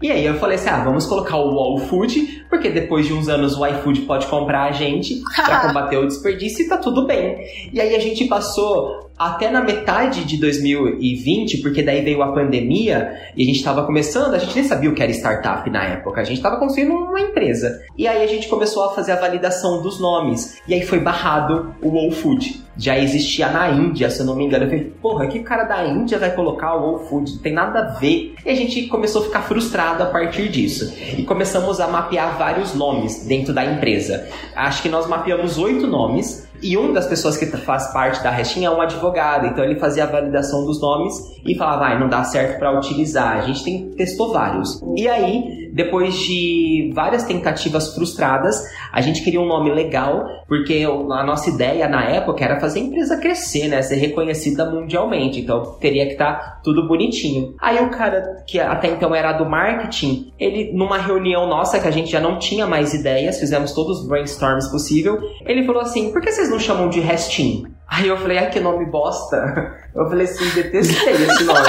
[0.01, 3.27] E aí eu falei assim, ah, vamos colocar o Wow Food, porque depois de uns
[3.27, 7.37] anos o iFood pode comprar a gente para combater o desperdício e tá tudo bem.
[7.73, 13.19] E aí a gente passou até na metade de 2020, porque daí veio a pandemia
[13.35, 16.21] e a gente estava começando, a gente nem sabia o que era startup na época,
[16.21, 17.83] a gente estava construindo uma empresa.
[17.97, 20.61] E aí a gente começou a fazer a validação dos nomes.
[20.65, 22.63] E aí foi barrado o Whole Food.
[22.77, 24.63] Já existia na Índia, se eu não me engano.
[24.63, 27.33] Eu falei, porra, que cara da Índia vai colocar o Whole Food?
[27.33, 28.35] Não tem nada a ver.
[28.45, 30.93] E a gente começou a ficar frustrado a partir disso.
[31.17, 34.29] E começamos a mapear vários nomes dentro da empresa.
[34.55, 38.67] Acho que nós mapeamos oito nomes e uma das pessoas que faz parte da restinha
[38.67, 41.13] é um advogado, então ele fazia a validação dos nomes
[41.45, 43.37] e falava, vai, ah, não dá certo para utilizar.
[43.37, 44.81] A gente tem, testou vários.
[44.97, 51.23] E aí, depois de várias tentativas frustradas, a gente queria um nome legal, porque a
[51.23, 53.81] nossa ideia na época era fazer a empresa crescer, né?
[53.81, 55.39] Ser reconhecida mundialmente.
[55.39, 57.55] Então teria que estar tá tudo bonitinho.
[57.59, 61.91] Aí o cara, que até então era do marketing, ele, numa reunião nossa, que a
[61.91, 66.21] gente já não tinha mais ideias, fizemos todos os brainstorms possível, ele falou assim: por
[66.21, 67.65] que vocês não chamam de resting?
[67.89, 69.77] Aí eu falei, ai que nome bosta.
[69.95, 71.59] Eu falei assim, detestei esse nome.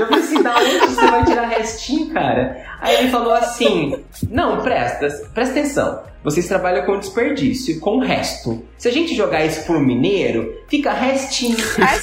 [0.00, 2.64] eu falei assim, da onde você vai tirar restinho, cara?
[2.80, 6.00] Aí ele falou assim, não, presta, presta atenção.
[6.22, 8.62] Vocês trabalham com desperdício, com resto.
[8.78, 11.56] Se a gente jogar isso pro mineiro, fica restinho.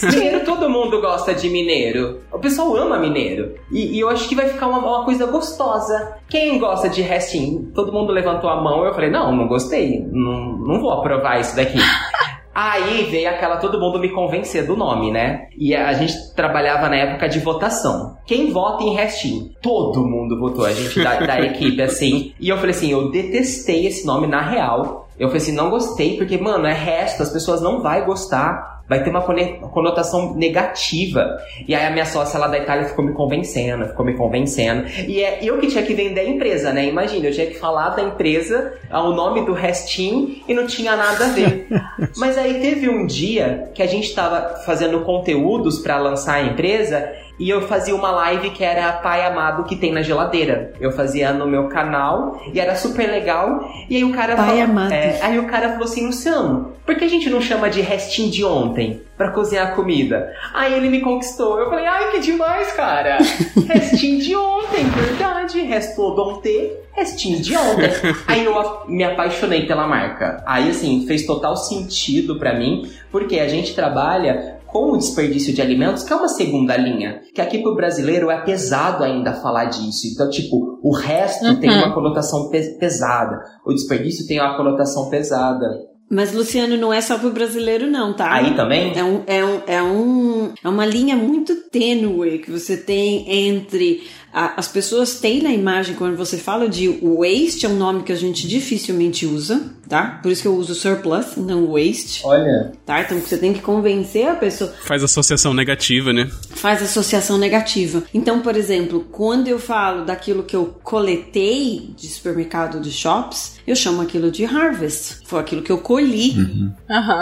[0.03, 2.21] mineiro, todo mundo gosta de mineiro.
[2.31, 3.55] O pessoal ama mineiro.
[3.71, 6.17] E, e eu acho que vai ficar uma, uma, coisa gostosa.
[6.29, 7.71] Quem gosta de restinho?
[7.73, 8.85] Todo mundo levantou a mão.
[8.85, 10.05] Eu falei, não, não gostei.
[10.11, 11.79] Não, não vou aprovar isso daqui.
[12.53, 15.47] Aí veio aquela todo mundo me convencer do nome, né?
[15.57, 18.15] E a gente trabalhava na época de votação.
[18.25, 19.49] Quem vota em restinho?
[19.61, 22.33] Todo mundo votou, a gente da, da equipe, assim.
[22.39, 25.02] E eu falei assim, eu detestei esse nome na real.
[25.19, 29.03] Eu falei assim, não gostei, porque, mano, é resto, as pessoas não vão gostar vai
[29.03, 31.37] ter uma conotação negativa.
[31.67, 34.87] E aí a minha sócia lá da Itália ficou me convencendo, ficou me convencendo.
[35.07, 36.85] E é eu que tinha que vender a empresa, né?
[36.85, 41.25] Imagina, eu tinha que falar da empresa, o nome do restinho e não tinha nada
[41.25, 41.67] a ver.
[42.17, 47.09] Mas aí teve um dia que a gente estava fazendo conteúdos para lançar a empresa
[47.43, 50.71] e eu fazia uma live que era Pai Amado que tem na geladeira.
[50.79, 53.69] Eu fazia no meu canal e era super legal.
[53.89, 54.93] E aí o cara Pai falou, Amado.
[54.93, 58.31] É, aí o cara falou assim, Luciano, por que a gente não chama de restinho
[58.31, 60.33] de ontem para cozinhar comida?
[60.53, 61.59] Aí ele me conquistou.
[61.59, 63.17] Eu falei, ai que demais, cara.
[63.67, 65.59] restinho de ontem, verdade.
[65.63, 67.91] Restou ontem, restinho de ontem.
[68.25, 70.41] aí eu me apaixonei pela marca.
[70.45, 75.61] Aí assim, fez total sentido para mim, porque a gente trabalha com o desperdício de
[75.61, 77.21] alimentos, que é uma segunda linha.
[77.33, 80.07] Que aqui pro brasileiro é pesado ainda falar disso.
[80.11, 81.59] Então, tipo, o resto uhum.
[81.59, 83.39] tem uma conotação pe pesada.
[83.63, 85.67] O desperdício tem uma conotação pesada.
[86.09, 88.33] Mas, Luciano, não é só pro brasileiro, não, tá?
[88.33, 88.93] Aí também?
[88.95, 94.03] É, um, é, um, é, um, é uma linha muito tênue que você tem entre
[94.33, 98.15] as pessoas têm na imagem, quando você fala de waste, é um nome que a
[98.15, 100.19] gente dificilmente usa, tá?
[100.23, 102.21] Por isso que eu uso surplus, não waste.
[102.25, 102.71] Olha.
[102.85, 103.01] Tá?
[103.01, 104.73] Então você tem que convencer a pessoa.
[104.83, 106.29] Faz associação negativa, né?
[106.49, 108.03] Faz associação negativa.
[108.13, 113.75] Então, por exemplo, quando eu falo daquilo que eu coletei de supermercado, de shops, eu
[113.75, 115.17] chamo aquilo de harvest.
[115.25, 116.31] Foi aquilo que eu colhi.
[116.37, 116.71] Uhum.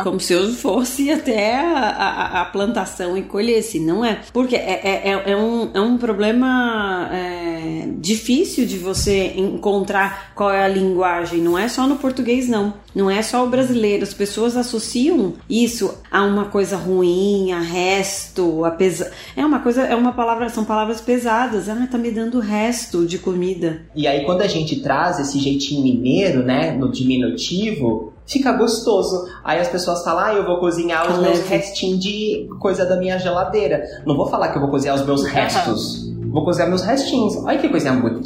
[0.04, 4.21] Como se eu fosse até a, a- a plantação e colhesse, não é?
[4.34, 10.52] Porque é, é, é- é um, é um problema é, difícil de você encontrar qual
[10.52, 11.40] é a linguagem.
[11.40, 12.74] Não é só no português, não.
[12.94, 14.04] Não é só o brasileiro.
[14.04, 19.12] As pessoas associam isso a uma coisa ruim, a resto, a pesa...
[19.36, 21.70] É uma coisa, é uma palavra, são palavras pesadas.
[21.70, 23.82] Ah, tá me dando resto de comida.
[23.96, 29.28] E aí, quando a gente traz esse jeitinho mineiro, né, no diminutivo, fica gostoso.
[29.44, 33.18] Aí as pessoas falam, ah, eu vou cozinhar os meus restinhos de coisa da minha
[33.18, 33.84] geladeira.
[34.06, 36.11] Não vou falar que eu vou cozinhar os meus restos.
[36.32, 37.36] Vou cozinhar meus restinhos.
[37.44, 38.22] Olha que coisinha bonita.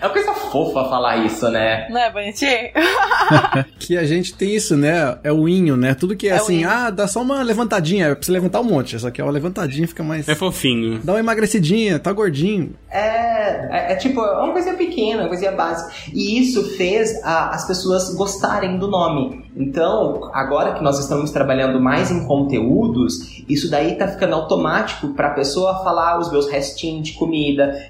[0.00, 1.88] É uma coisa fofa falar isso, né?
[1.88, 2.50] Não é bonitinho?
[3.78, 5.18] Que a gente tem isso, né?
[5.22, 5.94] É o inho, né?
[5.94, 8.98] Tudo que é, É assim, ah, dá só uma levantadinha, precisa levantar um monte.
[8.98, 10.28] Só que é uma levantadinha fica mais.
[10.28, 11.00] É fofinho.
[11.04, 12.74] Dá uma emagrecidinha, tá gordinho.
[12.90, 15.92] É, é, é tipo, é uma coisinha pequena, uma coisinha básica.
[16.12, 19.44] E isso fez a- as pessoas gostarem do nome.
[19.56, 25.30] Então, agora que nós estamos trabalhando mais em conteúdos, isso daí tá ficando automático pra
[25.30, 27.35] pessoa falar os meus restinhos de comida,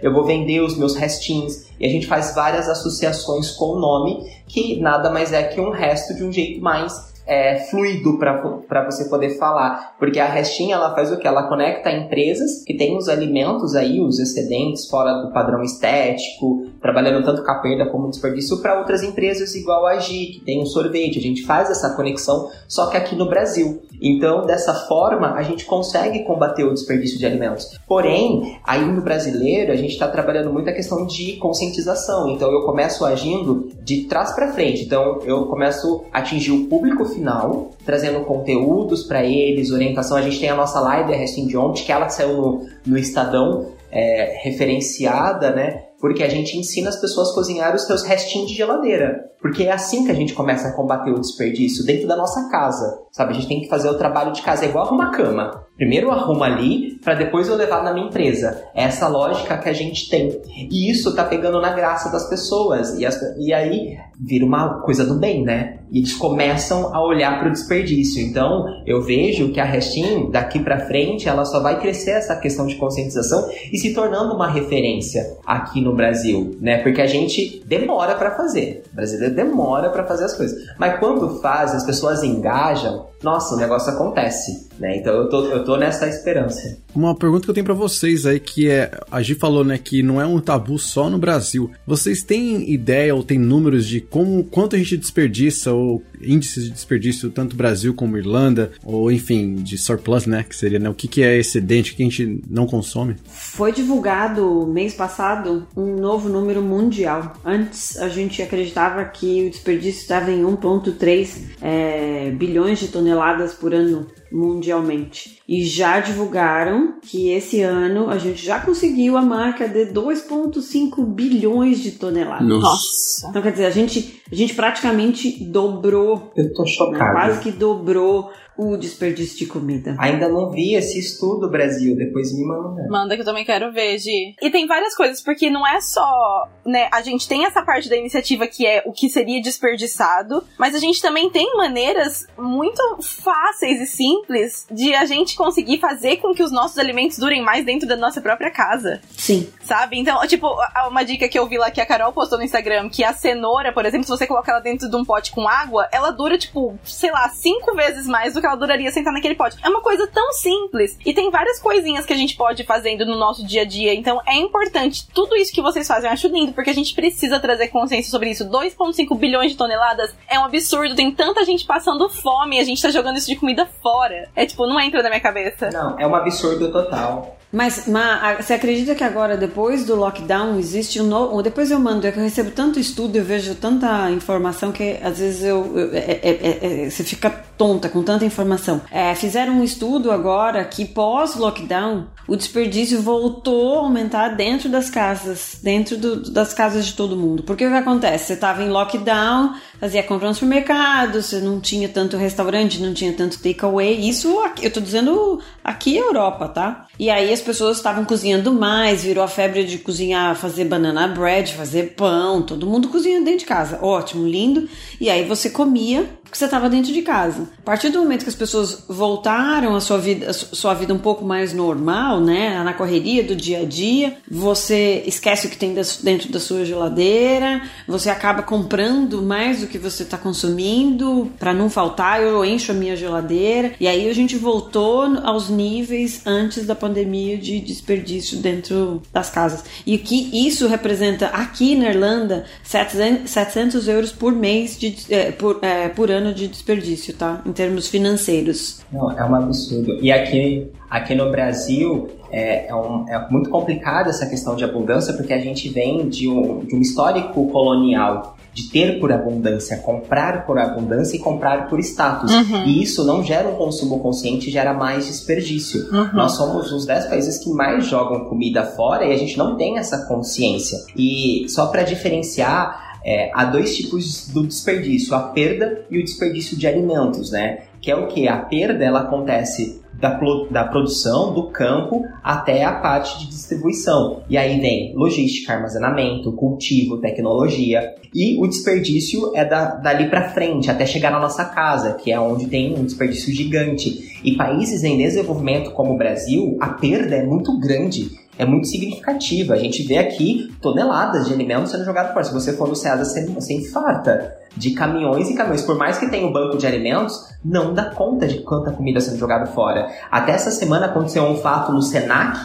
[0.02, 1.66] eu vou vender os meus restinhos.
[1.78, 5.70] E a gente faz várias associações com o nome, que nada mais é que um
[5.70, 9.96] resto de um jeito mais é, fluido para você poder falar.
[9.98, 11.26] Porque a restinha ela faz o que?
[11.26, 17.24] Ela conecta empresas que têm os alimentos aí, os excedentes fora do padrão estético, trabalhando
[17.24, 20.66] tanto com a perda como desperdício, para outras empresas igual a Gi, que tem um
[20.66, 21.18] sorvete.
[21.18, 23.82] A gente faz essa conexão, só que aqui no Brasil.
[24.00, 27.78] Então, dessa forma, a gente consegue combater o desperdício de alimentos.
[27.88, 32.30] Porém, aí no brasileiro, a gente está trabalhando muito a questão de conscientização.
[32.30, 34.84] Então, eu começo agindo de trás para frente.
[34.84, 40.16] Então, eu começo a atingir o público final, trazendo conteúdos para eles, orientação.
[40.16, 43.72] A gente tem a nossa live, a Resting ontem, que ela saiu no, no Estadão,
[43.90, 45.84] é, referenciada, né?
[45.98, 49.30] Porque a gente ensina as pessoas a cozinhar os seus restinhos de geladeira.
[49.40, 53.05] Porque é assim que a gente começa a combater o desperdício, dentro da nossa casa.
[53.16, 53.30] Sabe?
[53.30, 55.64] A gente tem que fazer o trabalho de casa, é igual arrumar cama.
[55.74, 58.62] Primeiro eu arrumo ali, para depois eu levar na minha empresa.
[58.74, 60.38] É essa lógica que a gente tem.
[60.70, 62.98] E isso tá pegando na graça das pessoas.
[62.98, 65.78] E, as- e aí vira uma coisa do bem, né?
[65.90, 68.22] E eles começam a olhar para o desperdício.
[68.22, 72.66] Então, eu vejo que a Restin, daqui para frente, ela só vai crescer essa questão
[72.66, 76.78] de conscientização e se tornando uma referência aqui no Brasil, né?
[76.82, 78.82] Porque a gente demora para fazer.
[78.92, 80.58] O brasileiro demora para fazer as coisas.
[80.78, 84.98] Mas quando faz, as pessoas engajam, know nossa, o negócio acontece, né?
[84.98, 86.78] Então eu tô, eu tô nessa esperança.
[86.94, 90.00] Uma pergunta que eu tenho pra vocês aí, que é, a Gi falou, né, que
[90.00, 91.70] não é um tabu só no Brasil.
[91.84, 96.70] Vocês têm ideia ou têm números de como, quanto a gente desperdiça, ou índices de
[96.70, 101.08] desperdício, tanto Brasil como Irlanda, ou enfim, de surplus, né, que seria, né, o que,
[101.08, 103.16] que é excedente, o que a gente não consome?
[103.26, 107.34] Foi divulgado mês passado um novo número mundial.
[107.44, 113.15] Antes a gente acreditava que o desperdício estava em 1,3 é, bilhões de toneladas
[113.54, 115.38] por ano mundialmente.
[115.48, 121.78] E já divulgaram que esse ano a gente já conseguiu a marca de 2,5 bilhões
[121.78, 122.46] de toneladas.
[122.46, 123.28] Nossa.
[123.30, 127.12] Então quer dizer, a gente, a gente praticamente dobrou, Eu tô né, chocado.
[127.12, 129.94] quase que dobrou o desperdício de comida.
[129.98, 131.96] Ainda não vi esse estudo, Brasil.
[131.96, 132.86] Depois me manda.
[132.88, 134.34] Manda que eu também quero ver, Gi.
[134.40, 137.96] E tem várias coisas, porque não é só, né, a gente tem essa parte da
[137.96, 143.80] iniciativa que é o que seria desperdiçado, mas a gente também tem maneiras muito fáceis
[143.80, 147.86] e simples de a gente conseguir fazer com que os nossos alimentos durem mais dentro
[147.86, 149.00] da nossa própria casa.
[149.16, 149.48] Sim.
[149.62, 149.98] Sabe?
[149.98, 152.88] Então, tipo, a- uma dica que eu vi lá que a Carol postou no Instagram,
[152.88, 155.88] que a cenoura, por exemplo, se você colocar ela dentro de um pote com água,
[155.92, 159.56] ela dura, tipo, sei lá, cinco vezes mais do que ela duraria sentar naquele pote.
[159.62, 160.96] É uma coisa tão simples.
[161.04, 163.94] E tem várias coisinhas que a gente pode ir fazendo no nosso dia a dia.
[163.94, 165.06] Então, é importante.
[165.14, 168.30] Tudo isso que vocês fazem, eu acho lindo, porque a gente precisa trazer consciência sobre
[168.30, 168.44] isso.
[168.48, 170.94] 2,5 bilhões de toneladas é um absurdo.
[170.94, 174.28] Tem tanta gente passando fome e a gente tá jogando isso de comida fora.
[174.34, 175.70] É tipo, não entra na minha cabeça.
[175.70, 177.36] Não, é um absurdo total.
[177.52, 181.40] Mas, Ma, você acredita que agora, depois do lockdown, existe um novo.
[181.42, 185.18] Depois eu mando, é que eu recebo tanto estudo, eu vejo tanta informação que às
[185.18, 188.80] vezes eu, eu- é- é- é- é- você fica tonta com tanta informação.
[188.90, 195.58] É, fizeram um estudo agora que pós-lockdown, o desperdício voltou a aumentar dentro das casas,
[195.62, 197.42] dentro do- das casas de todo mundo.
[197.42, 198.26] Porque o que acontece?
[198.26, 203.12] Você estava em lockdown, fazia compra no supermercado, você não tinha tanto restaurante, não tinha
[203.12, 204.08] tanto takeaway.
[204.08, 206.86] Isso aqui, eu tô dizendo aqui Europa, tá?
[206.98, 211.52] E aí as pessoas estavam cozinhando mais, virou a febre de cozinhar, fazer banana bread,
[211.54, 213.78] fazer pão, todo mundo cozinhando dentro de casa.
[213.82, 214.68] Ótimo, lindo.
[215.00, 217.48] E aí você comia porque você estava dentro de casa.
[217.58, 220.98] A partir do momento que as pessoas voltaram a sua vida, a sua vida um
[220.98, 225.74] pouco mais normal, né, na correria do dia a dia, você esquece o que tem
[226.02, 231.70] dentro da sua geladeira, você acaba comprando mais do que você está consumindo para não
[231.70, 232.20] faltar.
[232.20, 237.38] Eu encho a minha geladeira e aí a gente voltou aos níveis antes da pandemia
[237.38, 239.64] de desperdício dentro das casas.
[239.86, 245.88] E que isso representa aqui na Irlanda 700 euros por mês de, é, por, é,
[245.88, 247.42] por ano de desperdício, tá?
[247.44, 248.80] Em termos financeiros.
[248.92, 249.98] Não, é um absurdo.
[250.00, 255.14] E aqui, aqui no Brasil é, é, um, é muito complicada essa questão de abundância
[255.14, 260.46] porque a gente vem de um, de um histórico colonial de ter por abundância, comprar
[260.46, 262.32] por abundância e comprar por status.
[262.32, 262.64] Uhum.
[262.64, 265.86] E isso não gera um consumo consciente, gera mais desperdício.
[265.92, 266.14] Uhum.
[266.14, 269.76] Nós somos os 10 países que mais jogam comida fora e a gente não tem
[269.76, 270.78] essa consciência.
[270.96, 276.58] E só para diferenciar, é, há dois tipos do desperdício, a perda e o desperdício
[276.58, 277.60] de alimentos, né?
[277.80, 278.26] Que é o que?
[278.26, 280.18] A perda ela acontece da,
[280.50, 284.24] da produção, do campo, até a parte de distribuição.
[284.28, 287.94] E aí vem logística, armazenamento, cultivo, tecnologia.
[288.12, 292.18] E o desperdício é da, dali para frente, até chegar na nossa casa, que é
[292.18, 294.20] onde tem um desperdício gigante.
[294.24, 299.54] E países em desenvolvimento como o Brasil, a perda é muito grande é muito significativa.
[299.54, 302.24] A gente vê aqui toneladas de alimentos sendo jogados fora.
[302.24, 305.62] Se você for no Ceasa, você, você infarta de caminhões e caminhões.
[305.62, 309.18] Por mais que tenha um banco de alimentos, não dá conta de quanta comida sendo
[309.18, 309.88] jogada fora.
[310.10, 312.38] Até essa semana aconteceu um fato no Senac,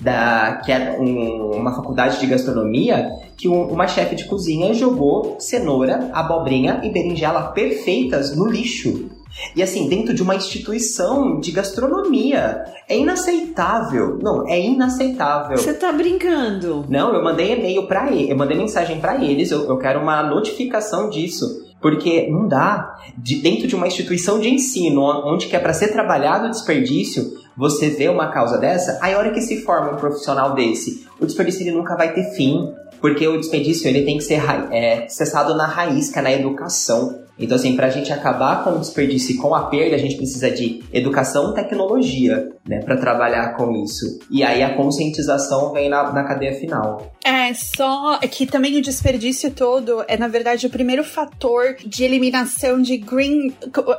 [0.00, 5.36] da, que é um, uma faculdade de gastronomia, que um, uma chefe de cozinha jogou
[5.40, 9.10] cenoura, abobrinha e berinjela perfeitas no lixo.
[9.54, 12.64] E assim, dentro de uma instituição de gastronomia.
[12.88, 14.18] É inaceitável.
[14.22, 15.56] Não, é inaceitável.
[15.56, 16.84] Você tá brincando?
[16.88, 20.22] Não, eu mandei e-mail para ele, eu mandei mensagem para eles, eu, eu quero uma
[20.22, 21.66] notificação disso.
[21.80, 22.96] Porque não dá.
[23.16, 27.38] De, dentro de uma instituição de ensino, onde que é para ser trabalhado o desperdício,
[27.56, 31.26] você vê uma causa dessa, aí a hora que se forma um profissional desse, o
[31.26, 32.72] desperdício ele nunca vai ter fim.
[33.00, 37.20] Porque o desperdício ele tem que ser é, cessado na raiz, que é na educação.
[37.38, 40.16] Então, assim, para a gente acabar com o desperdício e com a perda, a gente
[40.16, 44.18] precisa de educação e tecnologia, né, para trabalhar com isso.
[44.30, 47.14] E aí a conscientização vem na, na cadeia final.
[47.24, 52.80] É, só que também o desperdício todo é, na verdade, o primeiro fator de eliminação
[52.80, 53.52] de green.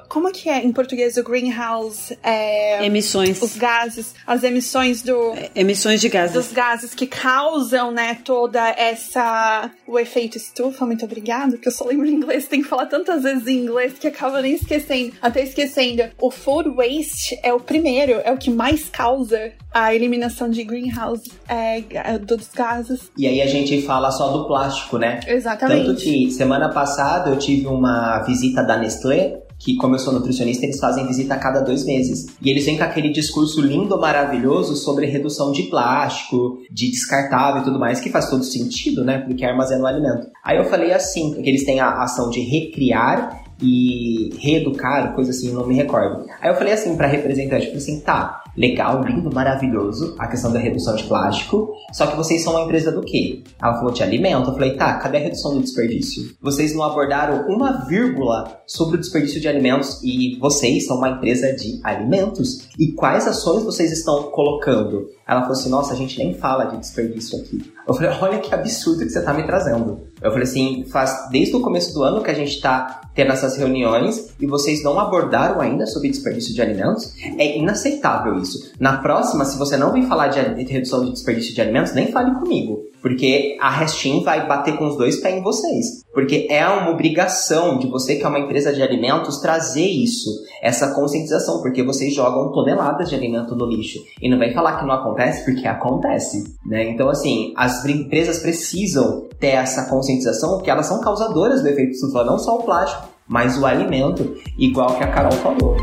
[0.08, 2.18] Como que é em português o greenhouse?
[2.24, 3.42] É, emissões.
[3.42, 5.34] Os gases, as emissões do.
[5.36, 6.34] É, emissões de gases.
[6.34, 9.72] Dos gases que causam, né, toda essa.
[9.88, 13.24] O efeito estufa, muito obrigado, que eu só lembro em inglês, tem que falar tantas
[13.24, 15.14] vezes vezes em inglês que acaba nem esquecendo.
[15.22, 16.04] Até esquecendo.
[16.20, 21.32] O food waste é o primeiro, é o que mais causa a eliminação de greenhouse
[21.48, 23.12] é, é dos gases.
[23.18, 25.20] E aí a gente fala só do plástico, né?
[25.28, 25.86] Exatamente.
[25.86, 30.66] Tanto que semana passada eu tive uma visita da Nestlé que, como eu sou nutricionista,
[30.66, 32.28] eles fazem visita a cada dois meses.
[32.42, 37.66] E eles vêm com aquele discurso lindo, maravilhoso sobre redução de plástico, de descartável e
[37.66, 39.20] tudo mais, que faz todo sentido, né?
[39.20, 40.28] Porque armazena o alimento.
[40.44, 45.52] Aí eu falei assim, que eles têm a ação de recriar e reeducar, coisa assim,
[45.52, 46.26] não me recordo.
[46.42, 50.60] Aí eu falei assim pra representante, falei assim, tá, legal, lindo, maravilhoso, a questão da
[50.60, 53.44] redução de plástico, só que vocês são uma empresa do quê?
[53.62, 56.36] Ela falou de alimento, eu falei, tá, cadê a redução do desperdício?
[56.42, 61.54] Vocês não abordaram uma vírgula sobre o desperdício de alimentos e vocês são uma empresa
[61.54, 62.68] de alimentos.
[62.78, 65.08] E quais ações vocês estão colocando?
[65.28, 67.72] Ela falou assim, nossa, a gente nem fala de desperdício aqui.
[67.90, 70.02] Eu falei, olha que absurdo que você tá me trazendo.
[70.22, 73.58] Eu falei assim, faz desde o começo do ano que a gente tá tendo essas
[73.58, 77.12] reuniões e vocês não abordaram ainda sobre desperdício de alimentos.
[77.38, 78.74] É inaceitável isso.
[78.80, 82.32] Na próxima, se você não vem falar de redução de desperdício de alimentos, nem fale
[82.36, 82.80] comigo.
[83.02, 86.04] Porque a Restin vai bater com os dois pés em vocês.
[86.14, 90.30] Porque é uma obrigação de você, que é uma empresa de alimentos, trazer isso,
[90.62, 94.00] essa conscientização, porque vocês jogam toneladas de alimento no lixo.
[94.22, 96.44] E não vem falar que não acontece, porque acontece.
[96.66, 96.90] Né?
[96.90, 102.24] Então, assim, as empresas precisam ter essa conscientização, porque elas são causadoras do efeito estufa,
[102.24, 105.78] não só o plástico, mas o alimento, igual que a Carol falou.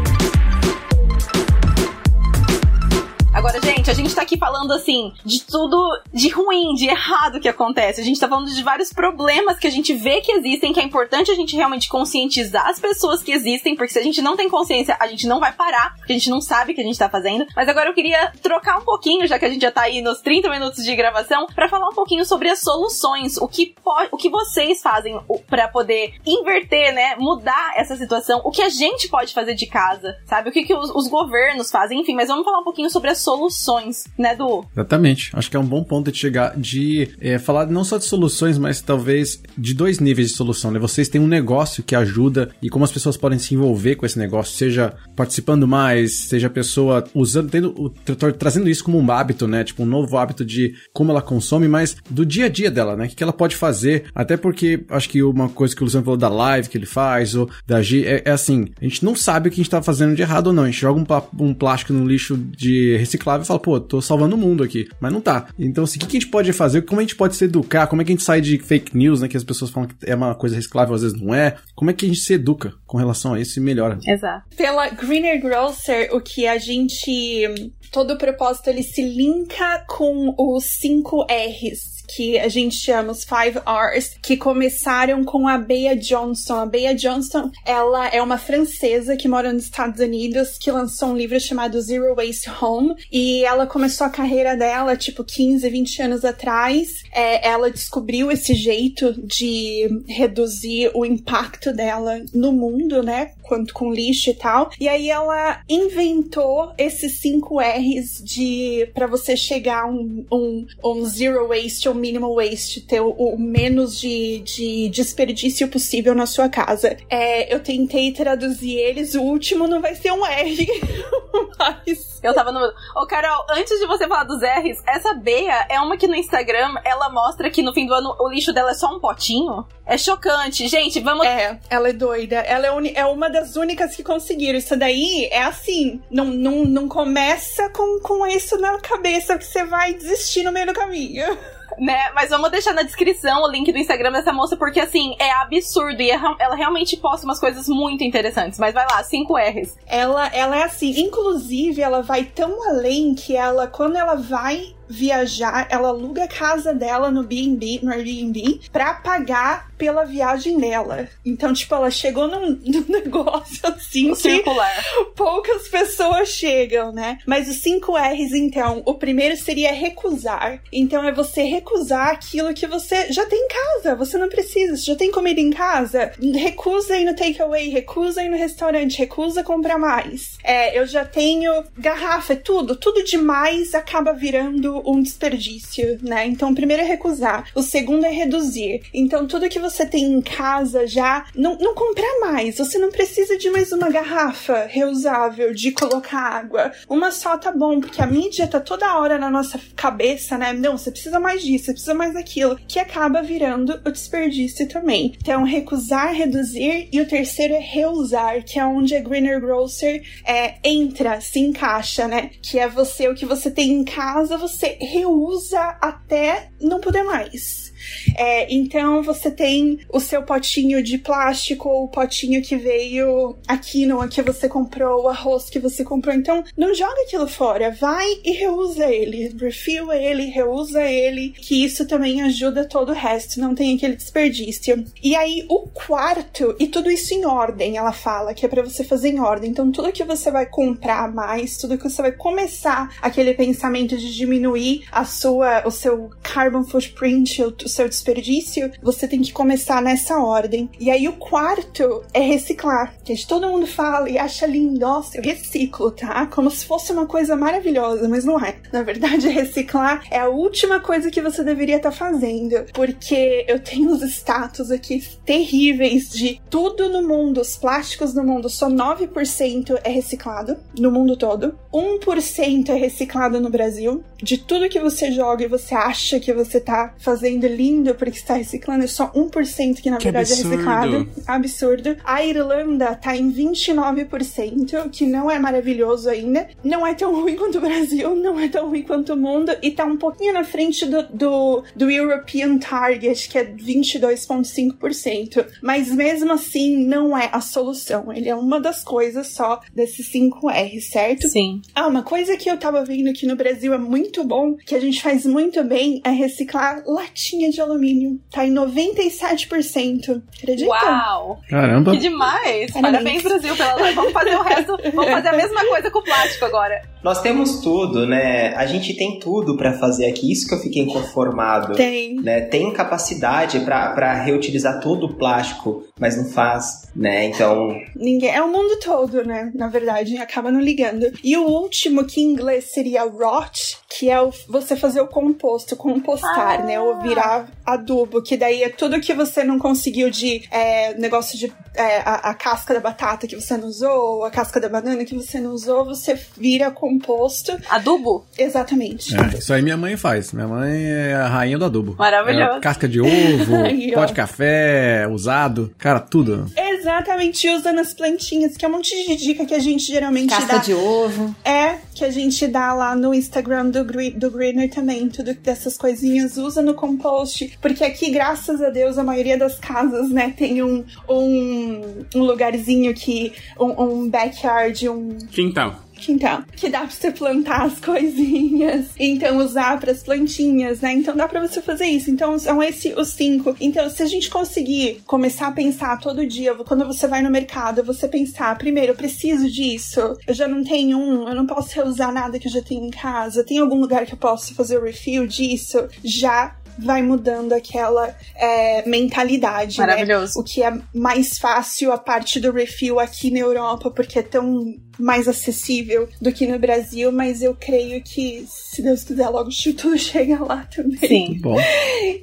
[3.47, 5.79] Agora, gente, a gente tá aqui falando assim de tudo
[6.13, 8.01] de ruim, de errado que acontece.
[8.01, 10.83] A gente tá falando de vários problemas que a gente vê que existem, que é
[10.83, 14.51] importante a gente realmente conscientizar as pessoas que existem, porque se a gente não tem
[14.51, 16.99] consciência, a gente não vai parar, porque a gente não sabe o que a gente
[16.99, 17.47] tá fazendo.
[17.55, 20.21] Mas agora eu queria trocar um pouquinho, já que a gente já tá aí nos
[20.21, 23.77] 30 minutos de gravação, para falar um pouquinho sobre as soluções, o que
[24.11, 29.09] o que vocês fazem para poder inverter, né, mudar essa situação, o que a gente
[29.09, 30.51] pode fazer de casa, sabe?
[30.51, 33.19] O que, que os, os governos fazem, enfim, mas vamos falar um pouquinho sobre as
[33.19, 34.65] soluções soluções, né, Du?
[34.73, 35.31] Exatamente.
[35.33, 38.59] Acho que é um bom ponto de chegar, de é, falar não só de soluções,
[38.59, 40.79] mas talvez de dois níveis de solução, né?
[40.79, 44.19] Vocês têm um negócio que ajuda e como as pessoas podem se envolver com esse
[44.19, 47.95] negócio, seja participando mais, seja a pessoa usando, tendo,
[48.39, 49.63] trazendo isso como um hábito, né?
[49.65, 53.07] Tipo, um novo hábito de como ela consome, mas do dia a dia dela, né?
[53.07, 56.19] O que ela pode fazer, até porque acho que uma coisa que o Luciano falou
[56.19, 59.49] da live que ele faz, ou da G, é, é assim, a gente não sabe
[59.49, 60.65] o que a gente tá fazendo de errado ou não.
[60.65, 64.37] A gente joga um, um plástico no lixo de reciclável e fala, pô, tô salvando
[64.37, 64.89] o mundo aqui.
[65.01, 65.49] Mas não tá.
[65.59, 66.83] Então, assim, o que, que a gente pode fazer?
[66.83, 67.87] Como a gente pode se educar?
[67.87, 69.29] Como é que a gente sai de fake news, né?
[69.29, 71.57] Que as pessoas falam que é uma coisa reciclável, às vezes não é.
[71.75, 73.99] Como é que a gente se educa com relação a isso e melhora?
[74.07, 74.45] Exato.
[74.57, 77.73] Pela Greener Grocer, o que a gente.
[77.91, 83.25] Todo o propósito ele se linka com os 5 R's que a gente chama os
[83.25, 86.55] Five R's, que começaram com a Bea Johnston.
[86.55, 91.17] A Bea Johnston, ela é uma francesa que mora nos Estados Unidos, que lançou um
[91.17, 96.25] livro chamado Zero Waste Home, e ela começou a carreira dela, tipo, 15, 20 anos
[96.25, 96.89] atrás.
[97.13, 103.93] É, ela descobriu esse jeito de reduzir o impacto dela no mundo, né, quanto com
[103.93, 104.71] lixo e tal.
[104.81, 111.05] E aí ela inventou esses cinco R's de para você chegar a um, um, um
[111.05, 116.49] zero waste ou minimal waste, ter o, o menos de, de, desperdício possível na sua
[116.49, 116.97] casa.
[117.09, 120.67] É, eu tentei traduzir eles, o último não vai ser um R,
[121.59, 122.17] mas.
[122.23, 122.61] Eu tava no.
[122.97, 126.75] Ô, Carol, antes de você falar dos R's, essa Bea é uma que no Instagram
[126.85, 129.65] ela mostra que no fim do ano o lixo dela é só um potinho.
[129.87, 130.67] É chocante.
[130.67, 131.25] Gente, vamos.
[131.25, 132.37] É, ela é doida.
[132.37, 134.59] Ela é, é uma das únicas que conseguiram.
[134.59, 136.03] Isso daí é assim.
[136.11, 140.67] Não, não, não começa com, com isso na cabeça que você vai desistir no meio
[140.67, 141.27] do caminho.
[141.79, 142.11] né?
[142.15, 146.01] Mas vamos deixar na descrição o link do Instagram dessa moça, porque assim, é absurdo.
[146.01, 148.59] E é ela realmente posta umas coisas muito interessantes.
[148.59, 149.77] Mas vai lá, 5 R's.
[149.87, 155.67] Ela, ela é assim, inclusive, ela vai tão além que ela, quando ela vai viajar,
[155.71, 161.09] ela aluga a casa dela no B&B, no Airbnb, pra pagar pela viagem dela.
[161.25, 164.85] Então, tipo, ela chegou num, num negócio assim circular.
[165.15, 167.19] poucas pessoas chegam, né?
[167.27, 170.63] Mas os cinco R's, então, o primeiro seria recusar.
[170.73, 173.95] Então, é você recusar aquilo que você já tem em casa.
[173.97, 176.13] Você não precisa, você já tem comida em casa.
[176.35, 180.39] Recusa ir no takeaway, recusa ir no restaurante, recusa comprar mais.
[180.43, 186.27] É, eu já tenho garrafa, é tudo, tudo demais acaba virando um desperdício, né?
[186.27, 188.83] Então, o primeiro é recusar, o segundo é reduzir.
[188.93, 192.59] Então, tudo que você tem em casa já, não, não comprar mais.
[192.59, 196.73] Você não precisa de mais uma garrafa reusável de colocar água.
[196.89, 200.53] Uma só tá bom, porque a mídia tá toda hora na nossa cabeça, né?
[200.53, 205.15] Não, você precisa mais disso, você precisa mais daquilo, que acaba virando o desperdício também.
[205.21, 210.55] Então, recusar, reduzir, e o terceiro é reusar, que é onde a Greener Grocer é,
[210.65, 212.31] entra, se encaixa, né?
[212.43, 217.05] Que é você, o que você tem em casa, você você reusa até não poder
[217.05, 217.73] mais.
[218.17, 224.09] É, então você tem o seu potinho de plástico o potinho que veio aqui no
[224.09, 226.15] que você comprou, o arroz que você comprou.
[226.15, 231.87] Então não joga aquilo fora, vai e reusa ele, refill ele, reusa ele, que isso
[231.87, 234.85] também ajuda todo o resto, não tem aquele desperdício.
[235.03, 238.85] E aí o quarto, e tudo isso em ordem, ela fala que é para você
[238.85, 239.51] fazer em ordem.
[239.51, 244.15] Então tudo que você vai comprar mais, tudo que você vai começar aquele pensamento de
[244.15, 250.19] diminuir a sua, o seu carbon footprint, o seu desperdício, você tem que começar nessa
[250.19, 250.71] ordem.
[250.81, 252.95] E aí o quarto é reciclar.
[253.05, 256.27] Que todo mundo fala e acha lindo, nossa, eu reciclo, tá?
[256.27, 258.57] Como se fosse uma coisa maravilhosa, mas não é.
[258.73, 262.65] Na verdade, reciclar é a última coisa que você deveria estar tá fazendo.
[262.73, 268.49] Porque eu tenho os status aqui terríveis de tudo no mundo, os plásticos no mundo,
[268.49, 271.59] só 9% é reciclado no mundo todo.
[271.73, 274.03] 1% é reciclado no Brasil.
[274.23, 278.35] De tudo que você joga e você acha que você tá fazendo lindo porque está
[278.35, 280.53] reciclando, é só 1% que na Que verdade absurdo.
[280.53, 281.09] é reciclado.
[281.27, 281.97] Absurdo.
[282.05, 286.49] A Irlanda tá em 29%, que não é maravilhoso ainda.
[286.63, 289.71] Não é tão ruim quanto o Brasil, não é tão ruim quanto o mundo, e
[289.71, 295.47] tá um pouquinho na frente do, do, do European Target, que é 22,5%.
[295.63, 298.13] Mas mesmo assim, não é a solução.
[298.13, 301.29] Ele é uma das coisas só desses 5R, certo?
[301.29, 301.61] Sim.
[301.75, 304.81] Ah, uma coisa que eu tava vendo aqui no Brasil é muito bom, que a
[304.81, 308.21] gente faz muito bem, é reciclar latinha de alumínio.
[308.31, 310.23] Tá em 97%.
[310.39, 310.71] Acredita?
[310.71, 311.41] Uau!
[311.49, 311.93] Caramba.
[311.93, 312.71] Que demais!
[312.73, 312.73] Parabéns.
[312.73, 313.93] Parabéns, Brasil, pela...
[313.93, 314.77] Vamos fazer o resto.
[314.95, 316.83] Vamos fazer a mesma coisa com o plástico agora.
[317.03, 318.55] Nós temos tudo, né?
[318.55, 320.31] A gente tem tudo pra fazer aqui.
[320.33, 321.75] Isso que eu fiquei inconformado.
[321.75, 322.17] Tem.
[322.17, 322.41] Né?
[322.41, 325.85] Tem capacidade pra reutilizar todo o plástico.
[325.99, 327.25] Mas não faz, né?
[327.25, 327.71] Então.
[327.95, 328.31] Ninguém.
[328.35, 329.51] É o mundo todo, né?
[329.55, 331.11] Na verdade, acaba não ligando.
[331.25, 335.75] E o último, que em inglês seria rot, que é o, você fazer o composto,
[335.75, 336.63] compostar, Ah.
[336.65, 336.79] né?
[336.79, 341.51] Ou virar adubo, que daí é tudo que você não conseguiu de é, negócio de
[341.75, 345.15] é, a, a casca da batata que você não usou, a casca da banana que
[345.15, 347.57] você não usou, você vira composto.
[347.71, 348.27] Adubo?
[348.39, 349.15] Exatamente.
[349.17, 350.33] É, isso aí minha mãe faz.
[350.33, 351.97] Minha mãe é a rainha do adubo.
[351.99, 352.59] Maravilhoso.
[352.59, 353.53] É, casca de ovo,
[353.95, 355.75] pó de café, usado.
[355.87, 356.51] Cara, tudo.
[356.57, 360.55] Exatamente, usa nas plantinhas, que é um monte de dica que a gente geralmente Casca
[360.55, 360.59] dá.
[360.59, 361.33] de ovo.
[361.45, 365.09] É, que a gente dá lá no Instagram do, do Greener também.
[365.09, 367.57] Tudo dessas coisinhas usa no compost.
[367.63, 372.93] Porque aqui, graças a Deus, a maioria das casas, né, tem um, um, um lugarzinho
[372.93, 373.33] que.
[373.57, 375.86] Um, um backyard, um Quintal.
[375.97, 376.43] Quintal.
[376.55, 378.87] Que dá pra você plantar as coisinhas.
[378.99, 380.93] Então, usar pras plantinhas, né?
[380.93, 382.11] Então, dá pra você fazer isso.
[382.11, 383.57] Então, são esses os cinco.
[383.61, 387.83] Então, se a gente conseguir começar a pensar todo dia, quando você vai no mercado,
[387.83, 390.01] você pensar, primeiro, eu preciso disso.
[390.27, 392.91] Eu já não tenho um, eu não posso reusar nada que eu já tenho em
[392.91, 393.45] casa.
[393.45, 395.87] Tem algum lugar que eu posso fazer o refill disso?
[396.05, 399.87] Já vai mudando aquela é, mentalidade, né?
[399.87, 400.39] Maravilhoso.
[400.39, 404.75] O que é mais fácil a parte do refill aqui na Europa, porque é tão
[404.99, 409.97] mais acessível do que no Brasil, mas eu creio que, se Deus quiser, logo tudo
[409.99, 410.99] chega lá também.
[410.99, 411.39] Sim.
[411.41, 411.57] Bom.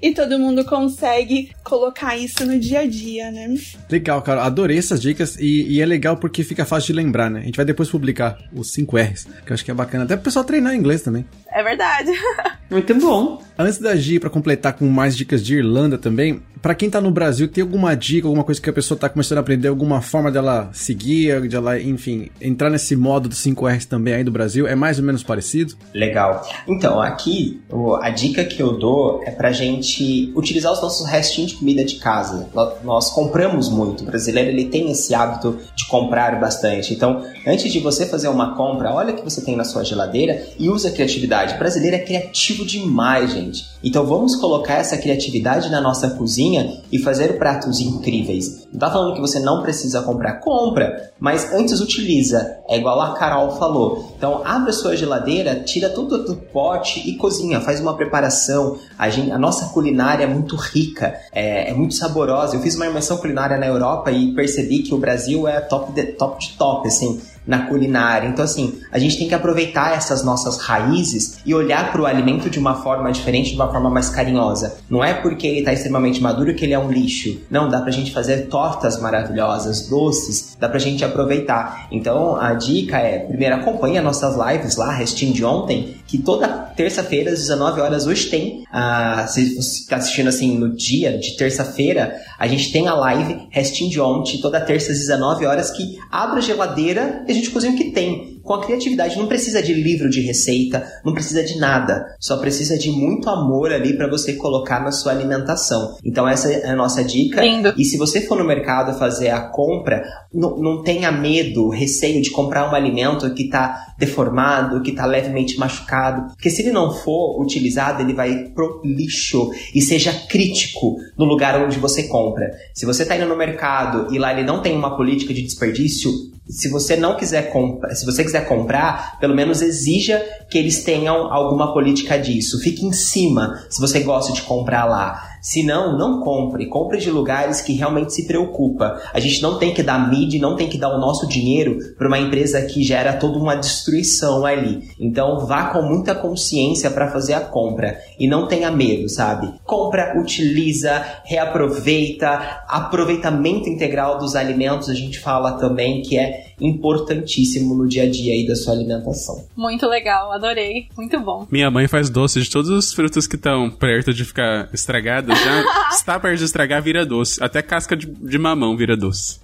[0.02, 3.54] E todo mundo consegue colocar isso no dia a dia, né?
[3.90, 4.44] Legal, cara.
[4.44, 7.42] Adorei essas dicas e, e é legal porque fica fácil de lembrar, né?
[7.42, 10.04] A gente vai depois publicar os 5 R's, que eu acho que é bacana.
[10.04, 11.26] Até pro pessoal treinar inglês também.
[11.52, 12.12] É verdade.
[12.70, 13.42] Muito bom.
[13.58, 17.10] Antes da Gi, pra completar com mais dicas de Irlanda também, pra quem tá no
[17.12, 20.30] Brasil, tem alguma dica, alguma coisa que a pessoa tá começando a aprender, alguma forma
[20.30, 24.68] dela seguir, de ela, enfim, entrar nesse modo dos 5 R's também aí do Brasil?
[24.68, 25.76] É mais ou menos parecido?
[25.94, 26.46] Legal.
[26.68, 27.62] Então, aqui,
[28.02, 31.96] a dica que eu dou é pra gente utilizar os nossos restinhos de comida de
[31.96, 32.50] casa.
[32.54, 34.04] Nó- Nós compramos muito.
[34.04, 36.94] O brasileiro, ele tem esse hábito de comprar bastante.
[36.94, 40.42] Então, antes de você fazer uma compra, olha o que você tem na sua geladeira
[40.60, 41.56] e usa a criatividade.
[41.56, 43.64] O brasileiro é criativo demais, gente.
[43.84, 48.68] Então, vamos colocar essa criatividade na nossa cozinha e fazer pratos incríveis.
[48.72, 52.58] Não tá falando que você não precisa comprar, compra, mas antes utiliza.
[52.68, 54.14] É igual a Carol falou.
[54.18, 58.78] Então, abre a sua geladeira, tira tudo do pote e cozinha, faz uma preparação.
[58.98, 62.56] A, gen- a nossa culinária é muito rica, é, é muito saborosa.
[62.56, 66.04] Eu fiz uma imersão culinária na Europa e percebi que o Brasil é top de
[66.14, 68.28] top, de top assim na culinária.
[68.28, 72.50] Então, assim, a gente tem que aproveitar essas nossas raízes e olhar para o alimento
[72.50, 74.78] de uma forma diferente, de uma forma mais carinhosa.
[74.90, 77.40] Não é porque ele está extremamente maduro que ele é um lixo.
[77.50, 81.88] Não, dá pra gente fazer tortas maravilhosas, doces, dá pra gente aproveitar.
[81.92, 86.48] Então, a dica é, primeiro, acompanhe as nossas lives lá, Restinho de ontem, que toda
[86.48, 88.64] terça-feira, às 19 horas, hoje tem.
[88.72, 93.48] ah, se você está assistindo assim no dia de terça-feira, a gente tem a live
[93.50, 97.74] Restinho de ontem, toda terça às 19 horas, que abre a geladeira a gente cozinha
[97.74, 98.40] o que tem.
[98.44, 102.06] Com a criatividade, não precisa de livro de receita, não precisa de nada.
[102.20, 105.98] Só precisa de muito amor ali para você colocar na sua alimentação.
[106.04, 107.42] Então, essa é a nossa dica.
[107.42, 107.74] Lindo.
[107.78, 112.32] E se você for no mercado fazer a compra, não, não tenha medo, receio de
[112.32, 116.34] comprar um alimento que está deformado, que está levemente machucado.
[116.34, 119.52] Porque se ele não for utilizado, ele vai pro lixo.
[119.74, 122.52] E seja crítico no lugar onde você compra.
[122.74, 126.12] Se você está indo no mercado e lá ele não tem uma política de desperdício,
[126.48, 131.32] se você não quiser comprar, se você quiser comprar, pelo menos exija que eles tenham
[131.32, 132.60] alguma política disso.
[132.60, 135.33] Fique em cima se você gosta de comprar lá.
[135.44, 136.68] Se não, não compre.
[136.68, 139.02] Compre de lugares que realmente se preocupa.
[139.14, 142.08] A gente não tem que dar mídia, não tem que dar o nosso dinheiro para
[142.08, 144.90] uma empresa que gera toda uma destruição ali.
[144.98, 149.54] Então vá com muita consciência para fazer a compra e não tenha medo, sabe?
[149.66, 157.88] Compra, utiliza, reaproveita, aproveitamento integral dos alimentos, a gente fala também que é importantíssimo no
[157.88, 159.46] dia a dia aí da sua alimentação.
[159.56, 160.88] Muito legal, adorei.
[160.96, 161.46] Muito bom.
[161.52, 165.33] Minha mãe faz doce de todas as frutas que estão perto de ficar estragadas.
[165.36, 167.44] Já está perto de estragar, vira doce.
[167.44, 169.40] Até casca de, de mamão vira doce.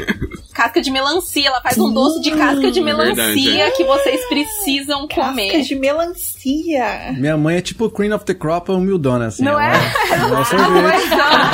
[0.60, 3.70] Casca de melancia, ela faz um doce de casca de melancia Verdade, é.
[3.70, 5.52] que vocês precisam comer.
[5.52, 7.14] Casca de melancia.
[7.16, 9.42] Minha mãe é tipo Queen of the Crop humildona, assim.
[9.42, 10.12] Não ela, é?
[10.12, 11.08] Ela é sorvete,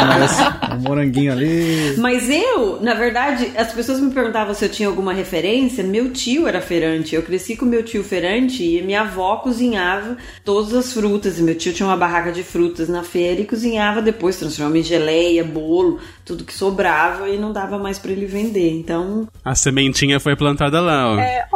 [0.08, 1.94] mas um moranguinho ali.
[1.98, 5.84] Mas eu, na verdade, as pessoas me perguntavam se eu tinha alguma referência.
[5.84, 7.14] Meu tio era feirante.
[7.14, 11.38] Eu cresci com meu tio feirante e minha avó cozinhava todas as frutas.
[11.38, 14.82] E meu tio tinha uma barraca de frutas na feira e cozinhava depois, transformava em
[14.82, 18.72] geleia, bolo, tudo que sobrava e não dava mais pra ele vender.
[18.72, 18.95] Então,
[19.44, 21.18] A sementinha foi plantada lá, ó.
[21.18, 21.46] É,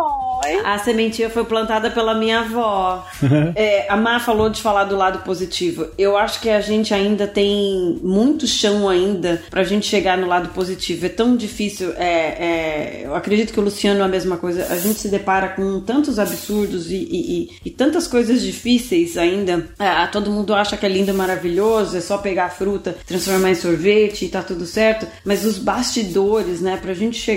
[0.45, 0.61] Oi.
[0.65, 3.07] A sementinha foi plantada pela minha avó.
[3.55, 5.89] é, a Má falou de falar do lado positivo.
[5.99, 10.49] Eu acho que a gente ainda tem muito chão ainda pra gente chegar no lado
[10.51, 11.07] positivo.
[11.07, 11.93] É tão difícil.
[11.97, 14.67] É, é, eu acredito que o Luciano é a mesma coisa.
[14.71, 19.69] A gente se depara com tantos absurdos e, e, e, e tantas coisas difíceis ainda.
[19.79, 23.55] É, todo mundo acha que é lindo, maravilhoso, é só pegar a fruta, transformar em
[23.55, 25.07] sorvete e tá tudo certo.
[25.25, 27.30] Mas os bastidores, né, pra gente chegar,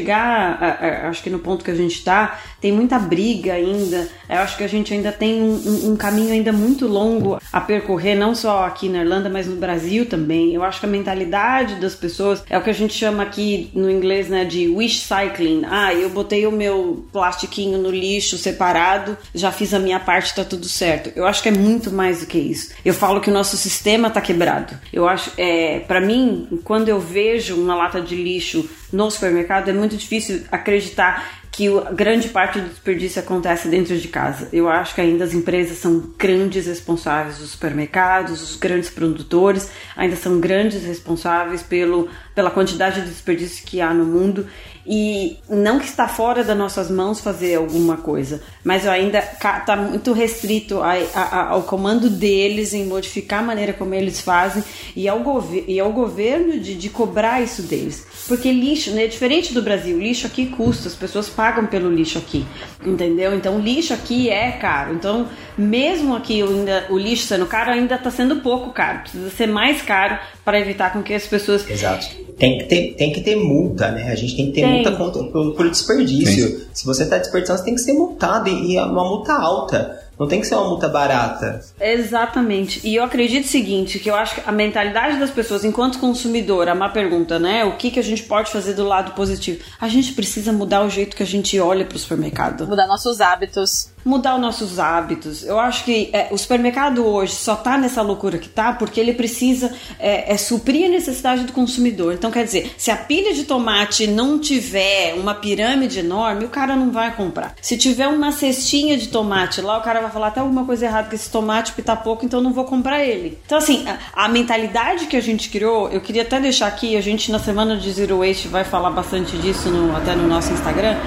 [0.60, 4.08] a, a, acho que no ponto que a gente tá, tem muita briga ainda.
[4.30, 7.62] Eu acho que a gente ainda tem um, um, um caminho ainda muito longo a
[7.62, 10.54] percorrer, não só aqui na Irlanda, mas no Brasil também.
[10.54, 13.90] Eu acho que a mentalidade das pessoas é o que a gente chama aqui no
[13.90, 15.64] inglês, né, de wish cycling.
[15.70, 20.44] Ah, eu botei o meu plastiquinho no lixo separado, já fiz a minha parte, tá
[20.44, 21.12] tudo certo.
[21.16, 22.72] Eu acho que é muito mais do que isso.
[22.84, 24.74] Eu falo que o nosso sistema tá quebrado.
[24.92, 29.74] Eu acho, é, para mim, quando eu vejo uma lata de lixo no supermercado, é
[29.74, 34.50] muito difícil acreditar que grande parte do desperdício acontece dentro de casa.
[34.52, 40.16] Eu acho que ainda as empresas são grandes responsáveis, os supermercados, os grandes produtores ainda
[40.16, 44.48] são grandes responsáveis pelo, pela quantidade de desperdício que há no mundo
[44.86, 50.12] e não que está fora das nossas mãos fazer alguma coisa, mas ainda está muito
[50.12, 54.64] restrito a, a, ao comando deles em modificar a maneira como eles fazem
[54.96, 55.22] e ao,
[55.68, 58.06] e ao governo de, de cobrar isso deles.
[58.28, 62.46] Porque lixo, né, diferente do Brasil, lixo aqui custa, as pessoas pagam pelo lixo aqui,
[62.86, 63.34] entendeu?
[63.36, 64.94] Então lixo aqui é caro.
[64.94, 65.28] Então,
[65.58, 69.00] mesmo aqui ainda, o lixo sendo caro, ainda está sendo pouco caro.
[69.00, 71.70] Precisa ser mais caro para evitar com que as pessoas.
[71.70, 72.08] Exato.
[72.38, 74.12] Tem que ter, tem que ter multa, né?
[74.12, 74.74] A gente tem que ter tem.
[74.74, 76.48] multa por, por desperdício.
[76.48, 76.66] Sim.
[76.74, 80.04] Se você está desperdiçando, você tem que ser multado e é uma multa alta.
[80.20, 81.60] Não tem que ser uma multa barata.
[81.80, 82.80] Exatamente.
[82.84, 86.70] E eu acredito o seguinte, que eu acho que a mentalidade das pessoas enquanto consumidor,
[86.70, 87.66] a má pergunta, né?
[87.66, 89.64] O que, que a gente pode fazer do lado positivo?
[89.80, 92.68] A gente precisa mudar o jeito que a gente olha para o supermercado.
[92.68, 95.44] Mudar nossos hábitos mudar os nossos hábitos.
[95.44, 99.14] Eu acho que é, o supermercado hoje só tá nessa loucura que tá porque ele
[99.14, 102.14] precisa é, é, suprir a necessidade do consumidor.
[102.14, 106.76] Então, quer dizer, se a pilha de tomate não tiver uma pirâmide enorme, o cara
[106.76, 107.56] não vai comprar.
[107.62, 111.10] Se tiver uma cestinha de tomate lá, o cara vai falar até alguma coisa errada
[111.10, 113.38] com esse tomate, porque tá pouco, então não vou comprar ele.
[113.46, 117.02] Então, assim, a, a mentalidade que a gente criou, eu queria até deixar aqui, a
[117.02, 120.98] gente na semana de Zero Waste vai falar bastante disso no, até no nosso Instagram.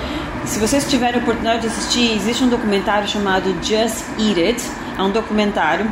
[0.47, 2.49] Se vocês tiverem a oportunidade de assistir, existe um
[2.87, 4.71] documentário chamado Just Eat It.
[4.97, 5.91] É um documentário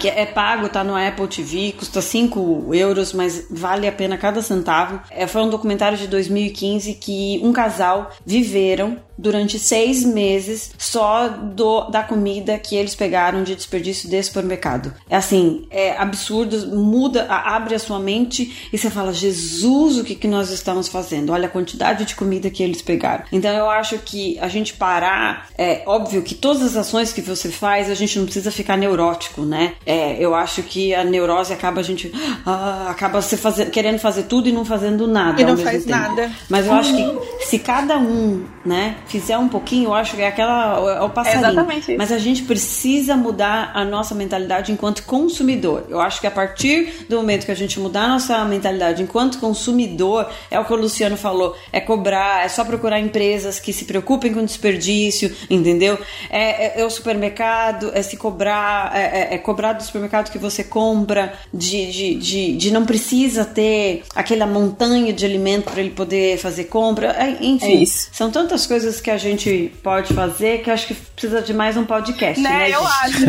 [0.00, 4.40] que é pago, tá no Apple TV, custa 5 euros, mas vale a pena cada
[4.40, 4.98] centavo.
[5.10, 11.90] É, foi um documentário de 2015 que um casal viveram durante seis meses só do,
[11.90, 14.94] da comida que eles pegaram de desperdício desse supermercado.
[15.08, 20.14] É assim, é absurdo, muda, abre a sua mente e você fala, Jesus, o que,
[20.14, 21.32] que nós estamos fazendo?
[21.32, 23.24] Olha a quantidade de comida que eles pegaram.
[23.30, 27.50] Então eu acho que a gente parar, é óbvio que todas as ações que você
[27.50, 29.74] faz, a gente não precisa ficar neurótico, né?
[29.90, 32.12] É, eu acho que a neurose acaba a gente
[32.46, 35.42] ah, acaba se fazer, querendo fazer tudo e não fazendo nada.
[35.42, 35.98] E não faz tempo.
[35.98, 36.30] nada.
[36.48, 40.28] Mas eu acho que se cada um, né, fizer um pouquinho, eu acho que é
[40.28, 41.44] aquela é o passarinho.
[41.44, 41.98] É exatamente isso.
[41.98, 45.86] Mas a gente precisa mudar a nossa mentalidade enquanto consumidor.
[45.88, 49.38] Eu acho que a partir do momento que a gente mudar a nossa mentalidade enquanto
[49.38, 53.84] consumidor, é o que o Luciano falou, é cobrar, é só procurar empresas que se
[53.84, 55.98] preocupem com desperdício, entendeu?
[56.30, 60.38] É, é, é o supermercado, é se cobrar, é, é, é cobrar do supermercado que
[60.38, 65.90] você compra, de, de, de, de não precisa ter aquela montanha de alimento para ele
[65.90, 70.70] poder fazer compra, é, enfim, são tantas coisas que a gente gente pode fazer que
[70.70, 72.50] acho que precisa de mais um podcast, né?
[72.50, 73.24] né eu acho.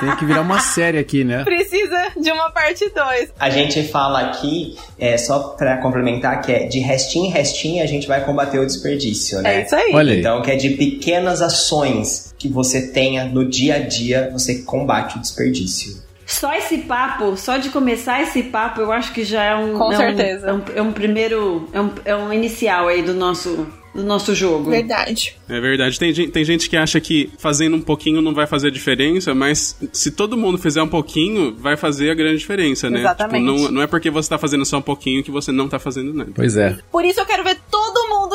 [0.00, 1.44] Tem que virar uma série aqui, né?
[1.44, 3.32] Precisa de uma parte 2.
[3.38, 7.86] A gente fala aqui, é, só para complementar, que é de restinho em restinho a
[7.86, 9.60] gente vai combater o desperdício, né?
[9.60, 9.92] É isso aí.
[9.94, 10.20] Olha aí.
[10.20, 15.18] Então, que é de pequenas ações que você tenha no dia a dia, você combate
[15.18, 16.02] o desperdício.
[16.26, 19.76] Só esse papo, só de começar esse papo, eu acho que já é um.
[19.76, 20.46] Com é certeza.
[20.46, 21.68] Um, é, um, é um primeiro.
[21.72, 24.70] É um, é um inicial aí do nosso do nosso jogo.
[24.70, 25.36] Verdade.
[25.48, 25.98] É verdade.
[25.98, 30.10] Tem, tem gente que acha que fazendo um pouquinho não vai fazer diferença, mas se
[30.10, 33.00] todo mundo fizer um pouquinho, vai fazer a grande diferença, né?
[33.00, 33.44] Exatamente.
[33.44, 35.78] Tipo, não, não é porque você tá fazendo só um pouquinho que você não tá
[35.78, 36.30] fazendo nada.
[36.34, 36.78] Pois é.
[36.90, 37.56] Por isso eu quero ver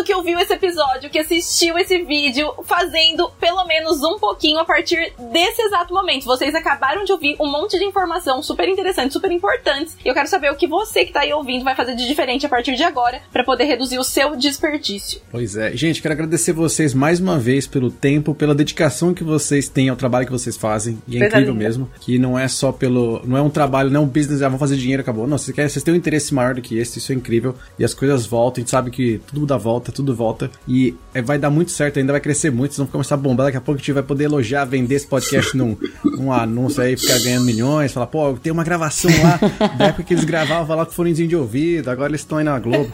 [0.05, 5.13] que ouviu esse episódio, que assistiu esse vídeo, fazendo pelo menos um pouquinho a partir
[5.31, 6.25] desse exato momento.
[6.25, 9.97] Vocês acabaram de ouvir um monte de informação super interessante, super importantes.
[10.05, 12.45] E eu quero saber o que você que tá aí ouvindo vai fazer de diferente
[12.45, 15.19] a partir de agora para poder reduzir o seu desperdício.
[15.31, 15.75] Pois é.
[15.75, 19.95] Gente, quero agradecer vocês mais uma vez pelo tempo, pela dedicação que vocês têm ao
[19.95, 21.01] trabalho que vocês fazem.
[21.07, 21.89] E é incrível mesmo.
[21.99, 23.21] Que não é só pelo.
[23.25, 25.25] Não é um trabalho, não é um business, ah, vão fazer dinheiro, acabou.
[25.25, 27.55] Não, vocês, querem, vocês têm um interesse maior do que esse, isso é incrível.
[27.79, 30.51] E as coisas voltam, a gente sabe que tudo dá volta, tudo volta.
[30.67, 32.75] E é, vai dar muito certo, ainda vai crescer muito.
[32.75, 33.47] Vão começar a bombar.
[33.47, 36.97] Daqui a pouco a gente vai poder elogiar, vender esse podcast num, num anúncio aí,
[36.97, 37.91] ficar ganhando milhões.
[37.91, 41.35] Falar, pô, tem uma gravação lá da época que eles gravavam lá com fonezinho de
[41.35, 41.89] ouvido.
[41.89, 42.89] Agora eles estão aí na Globo.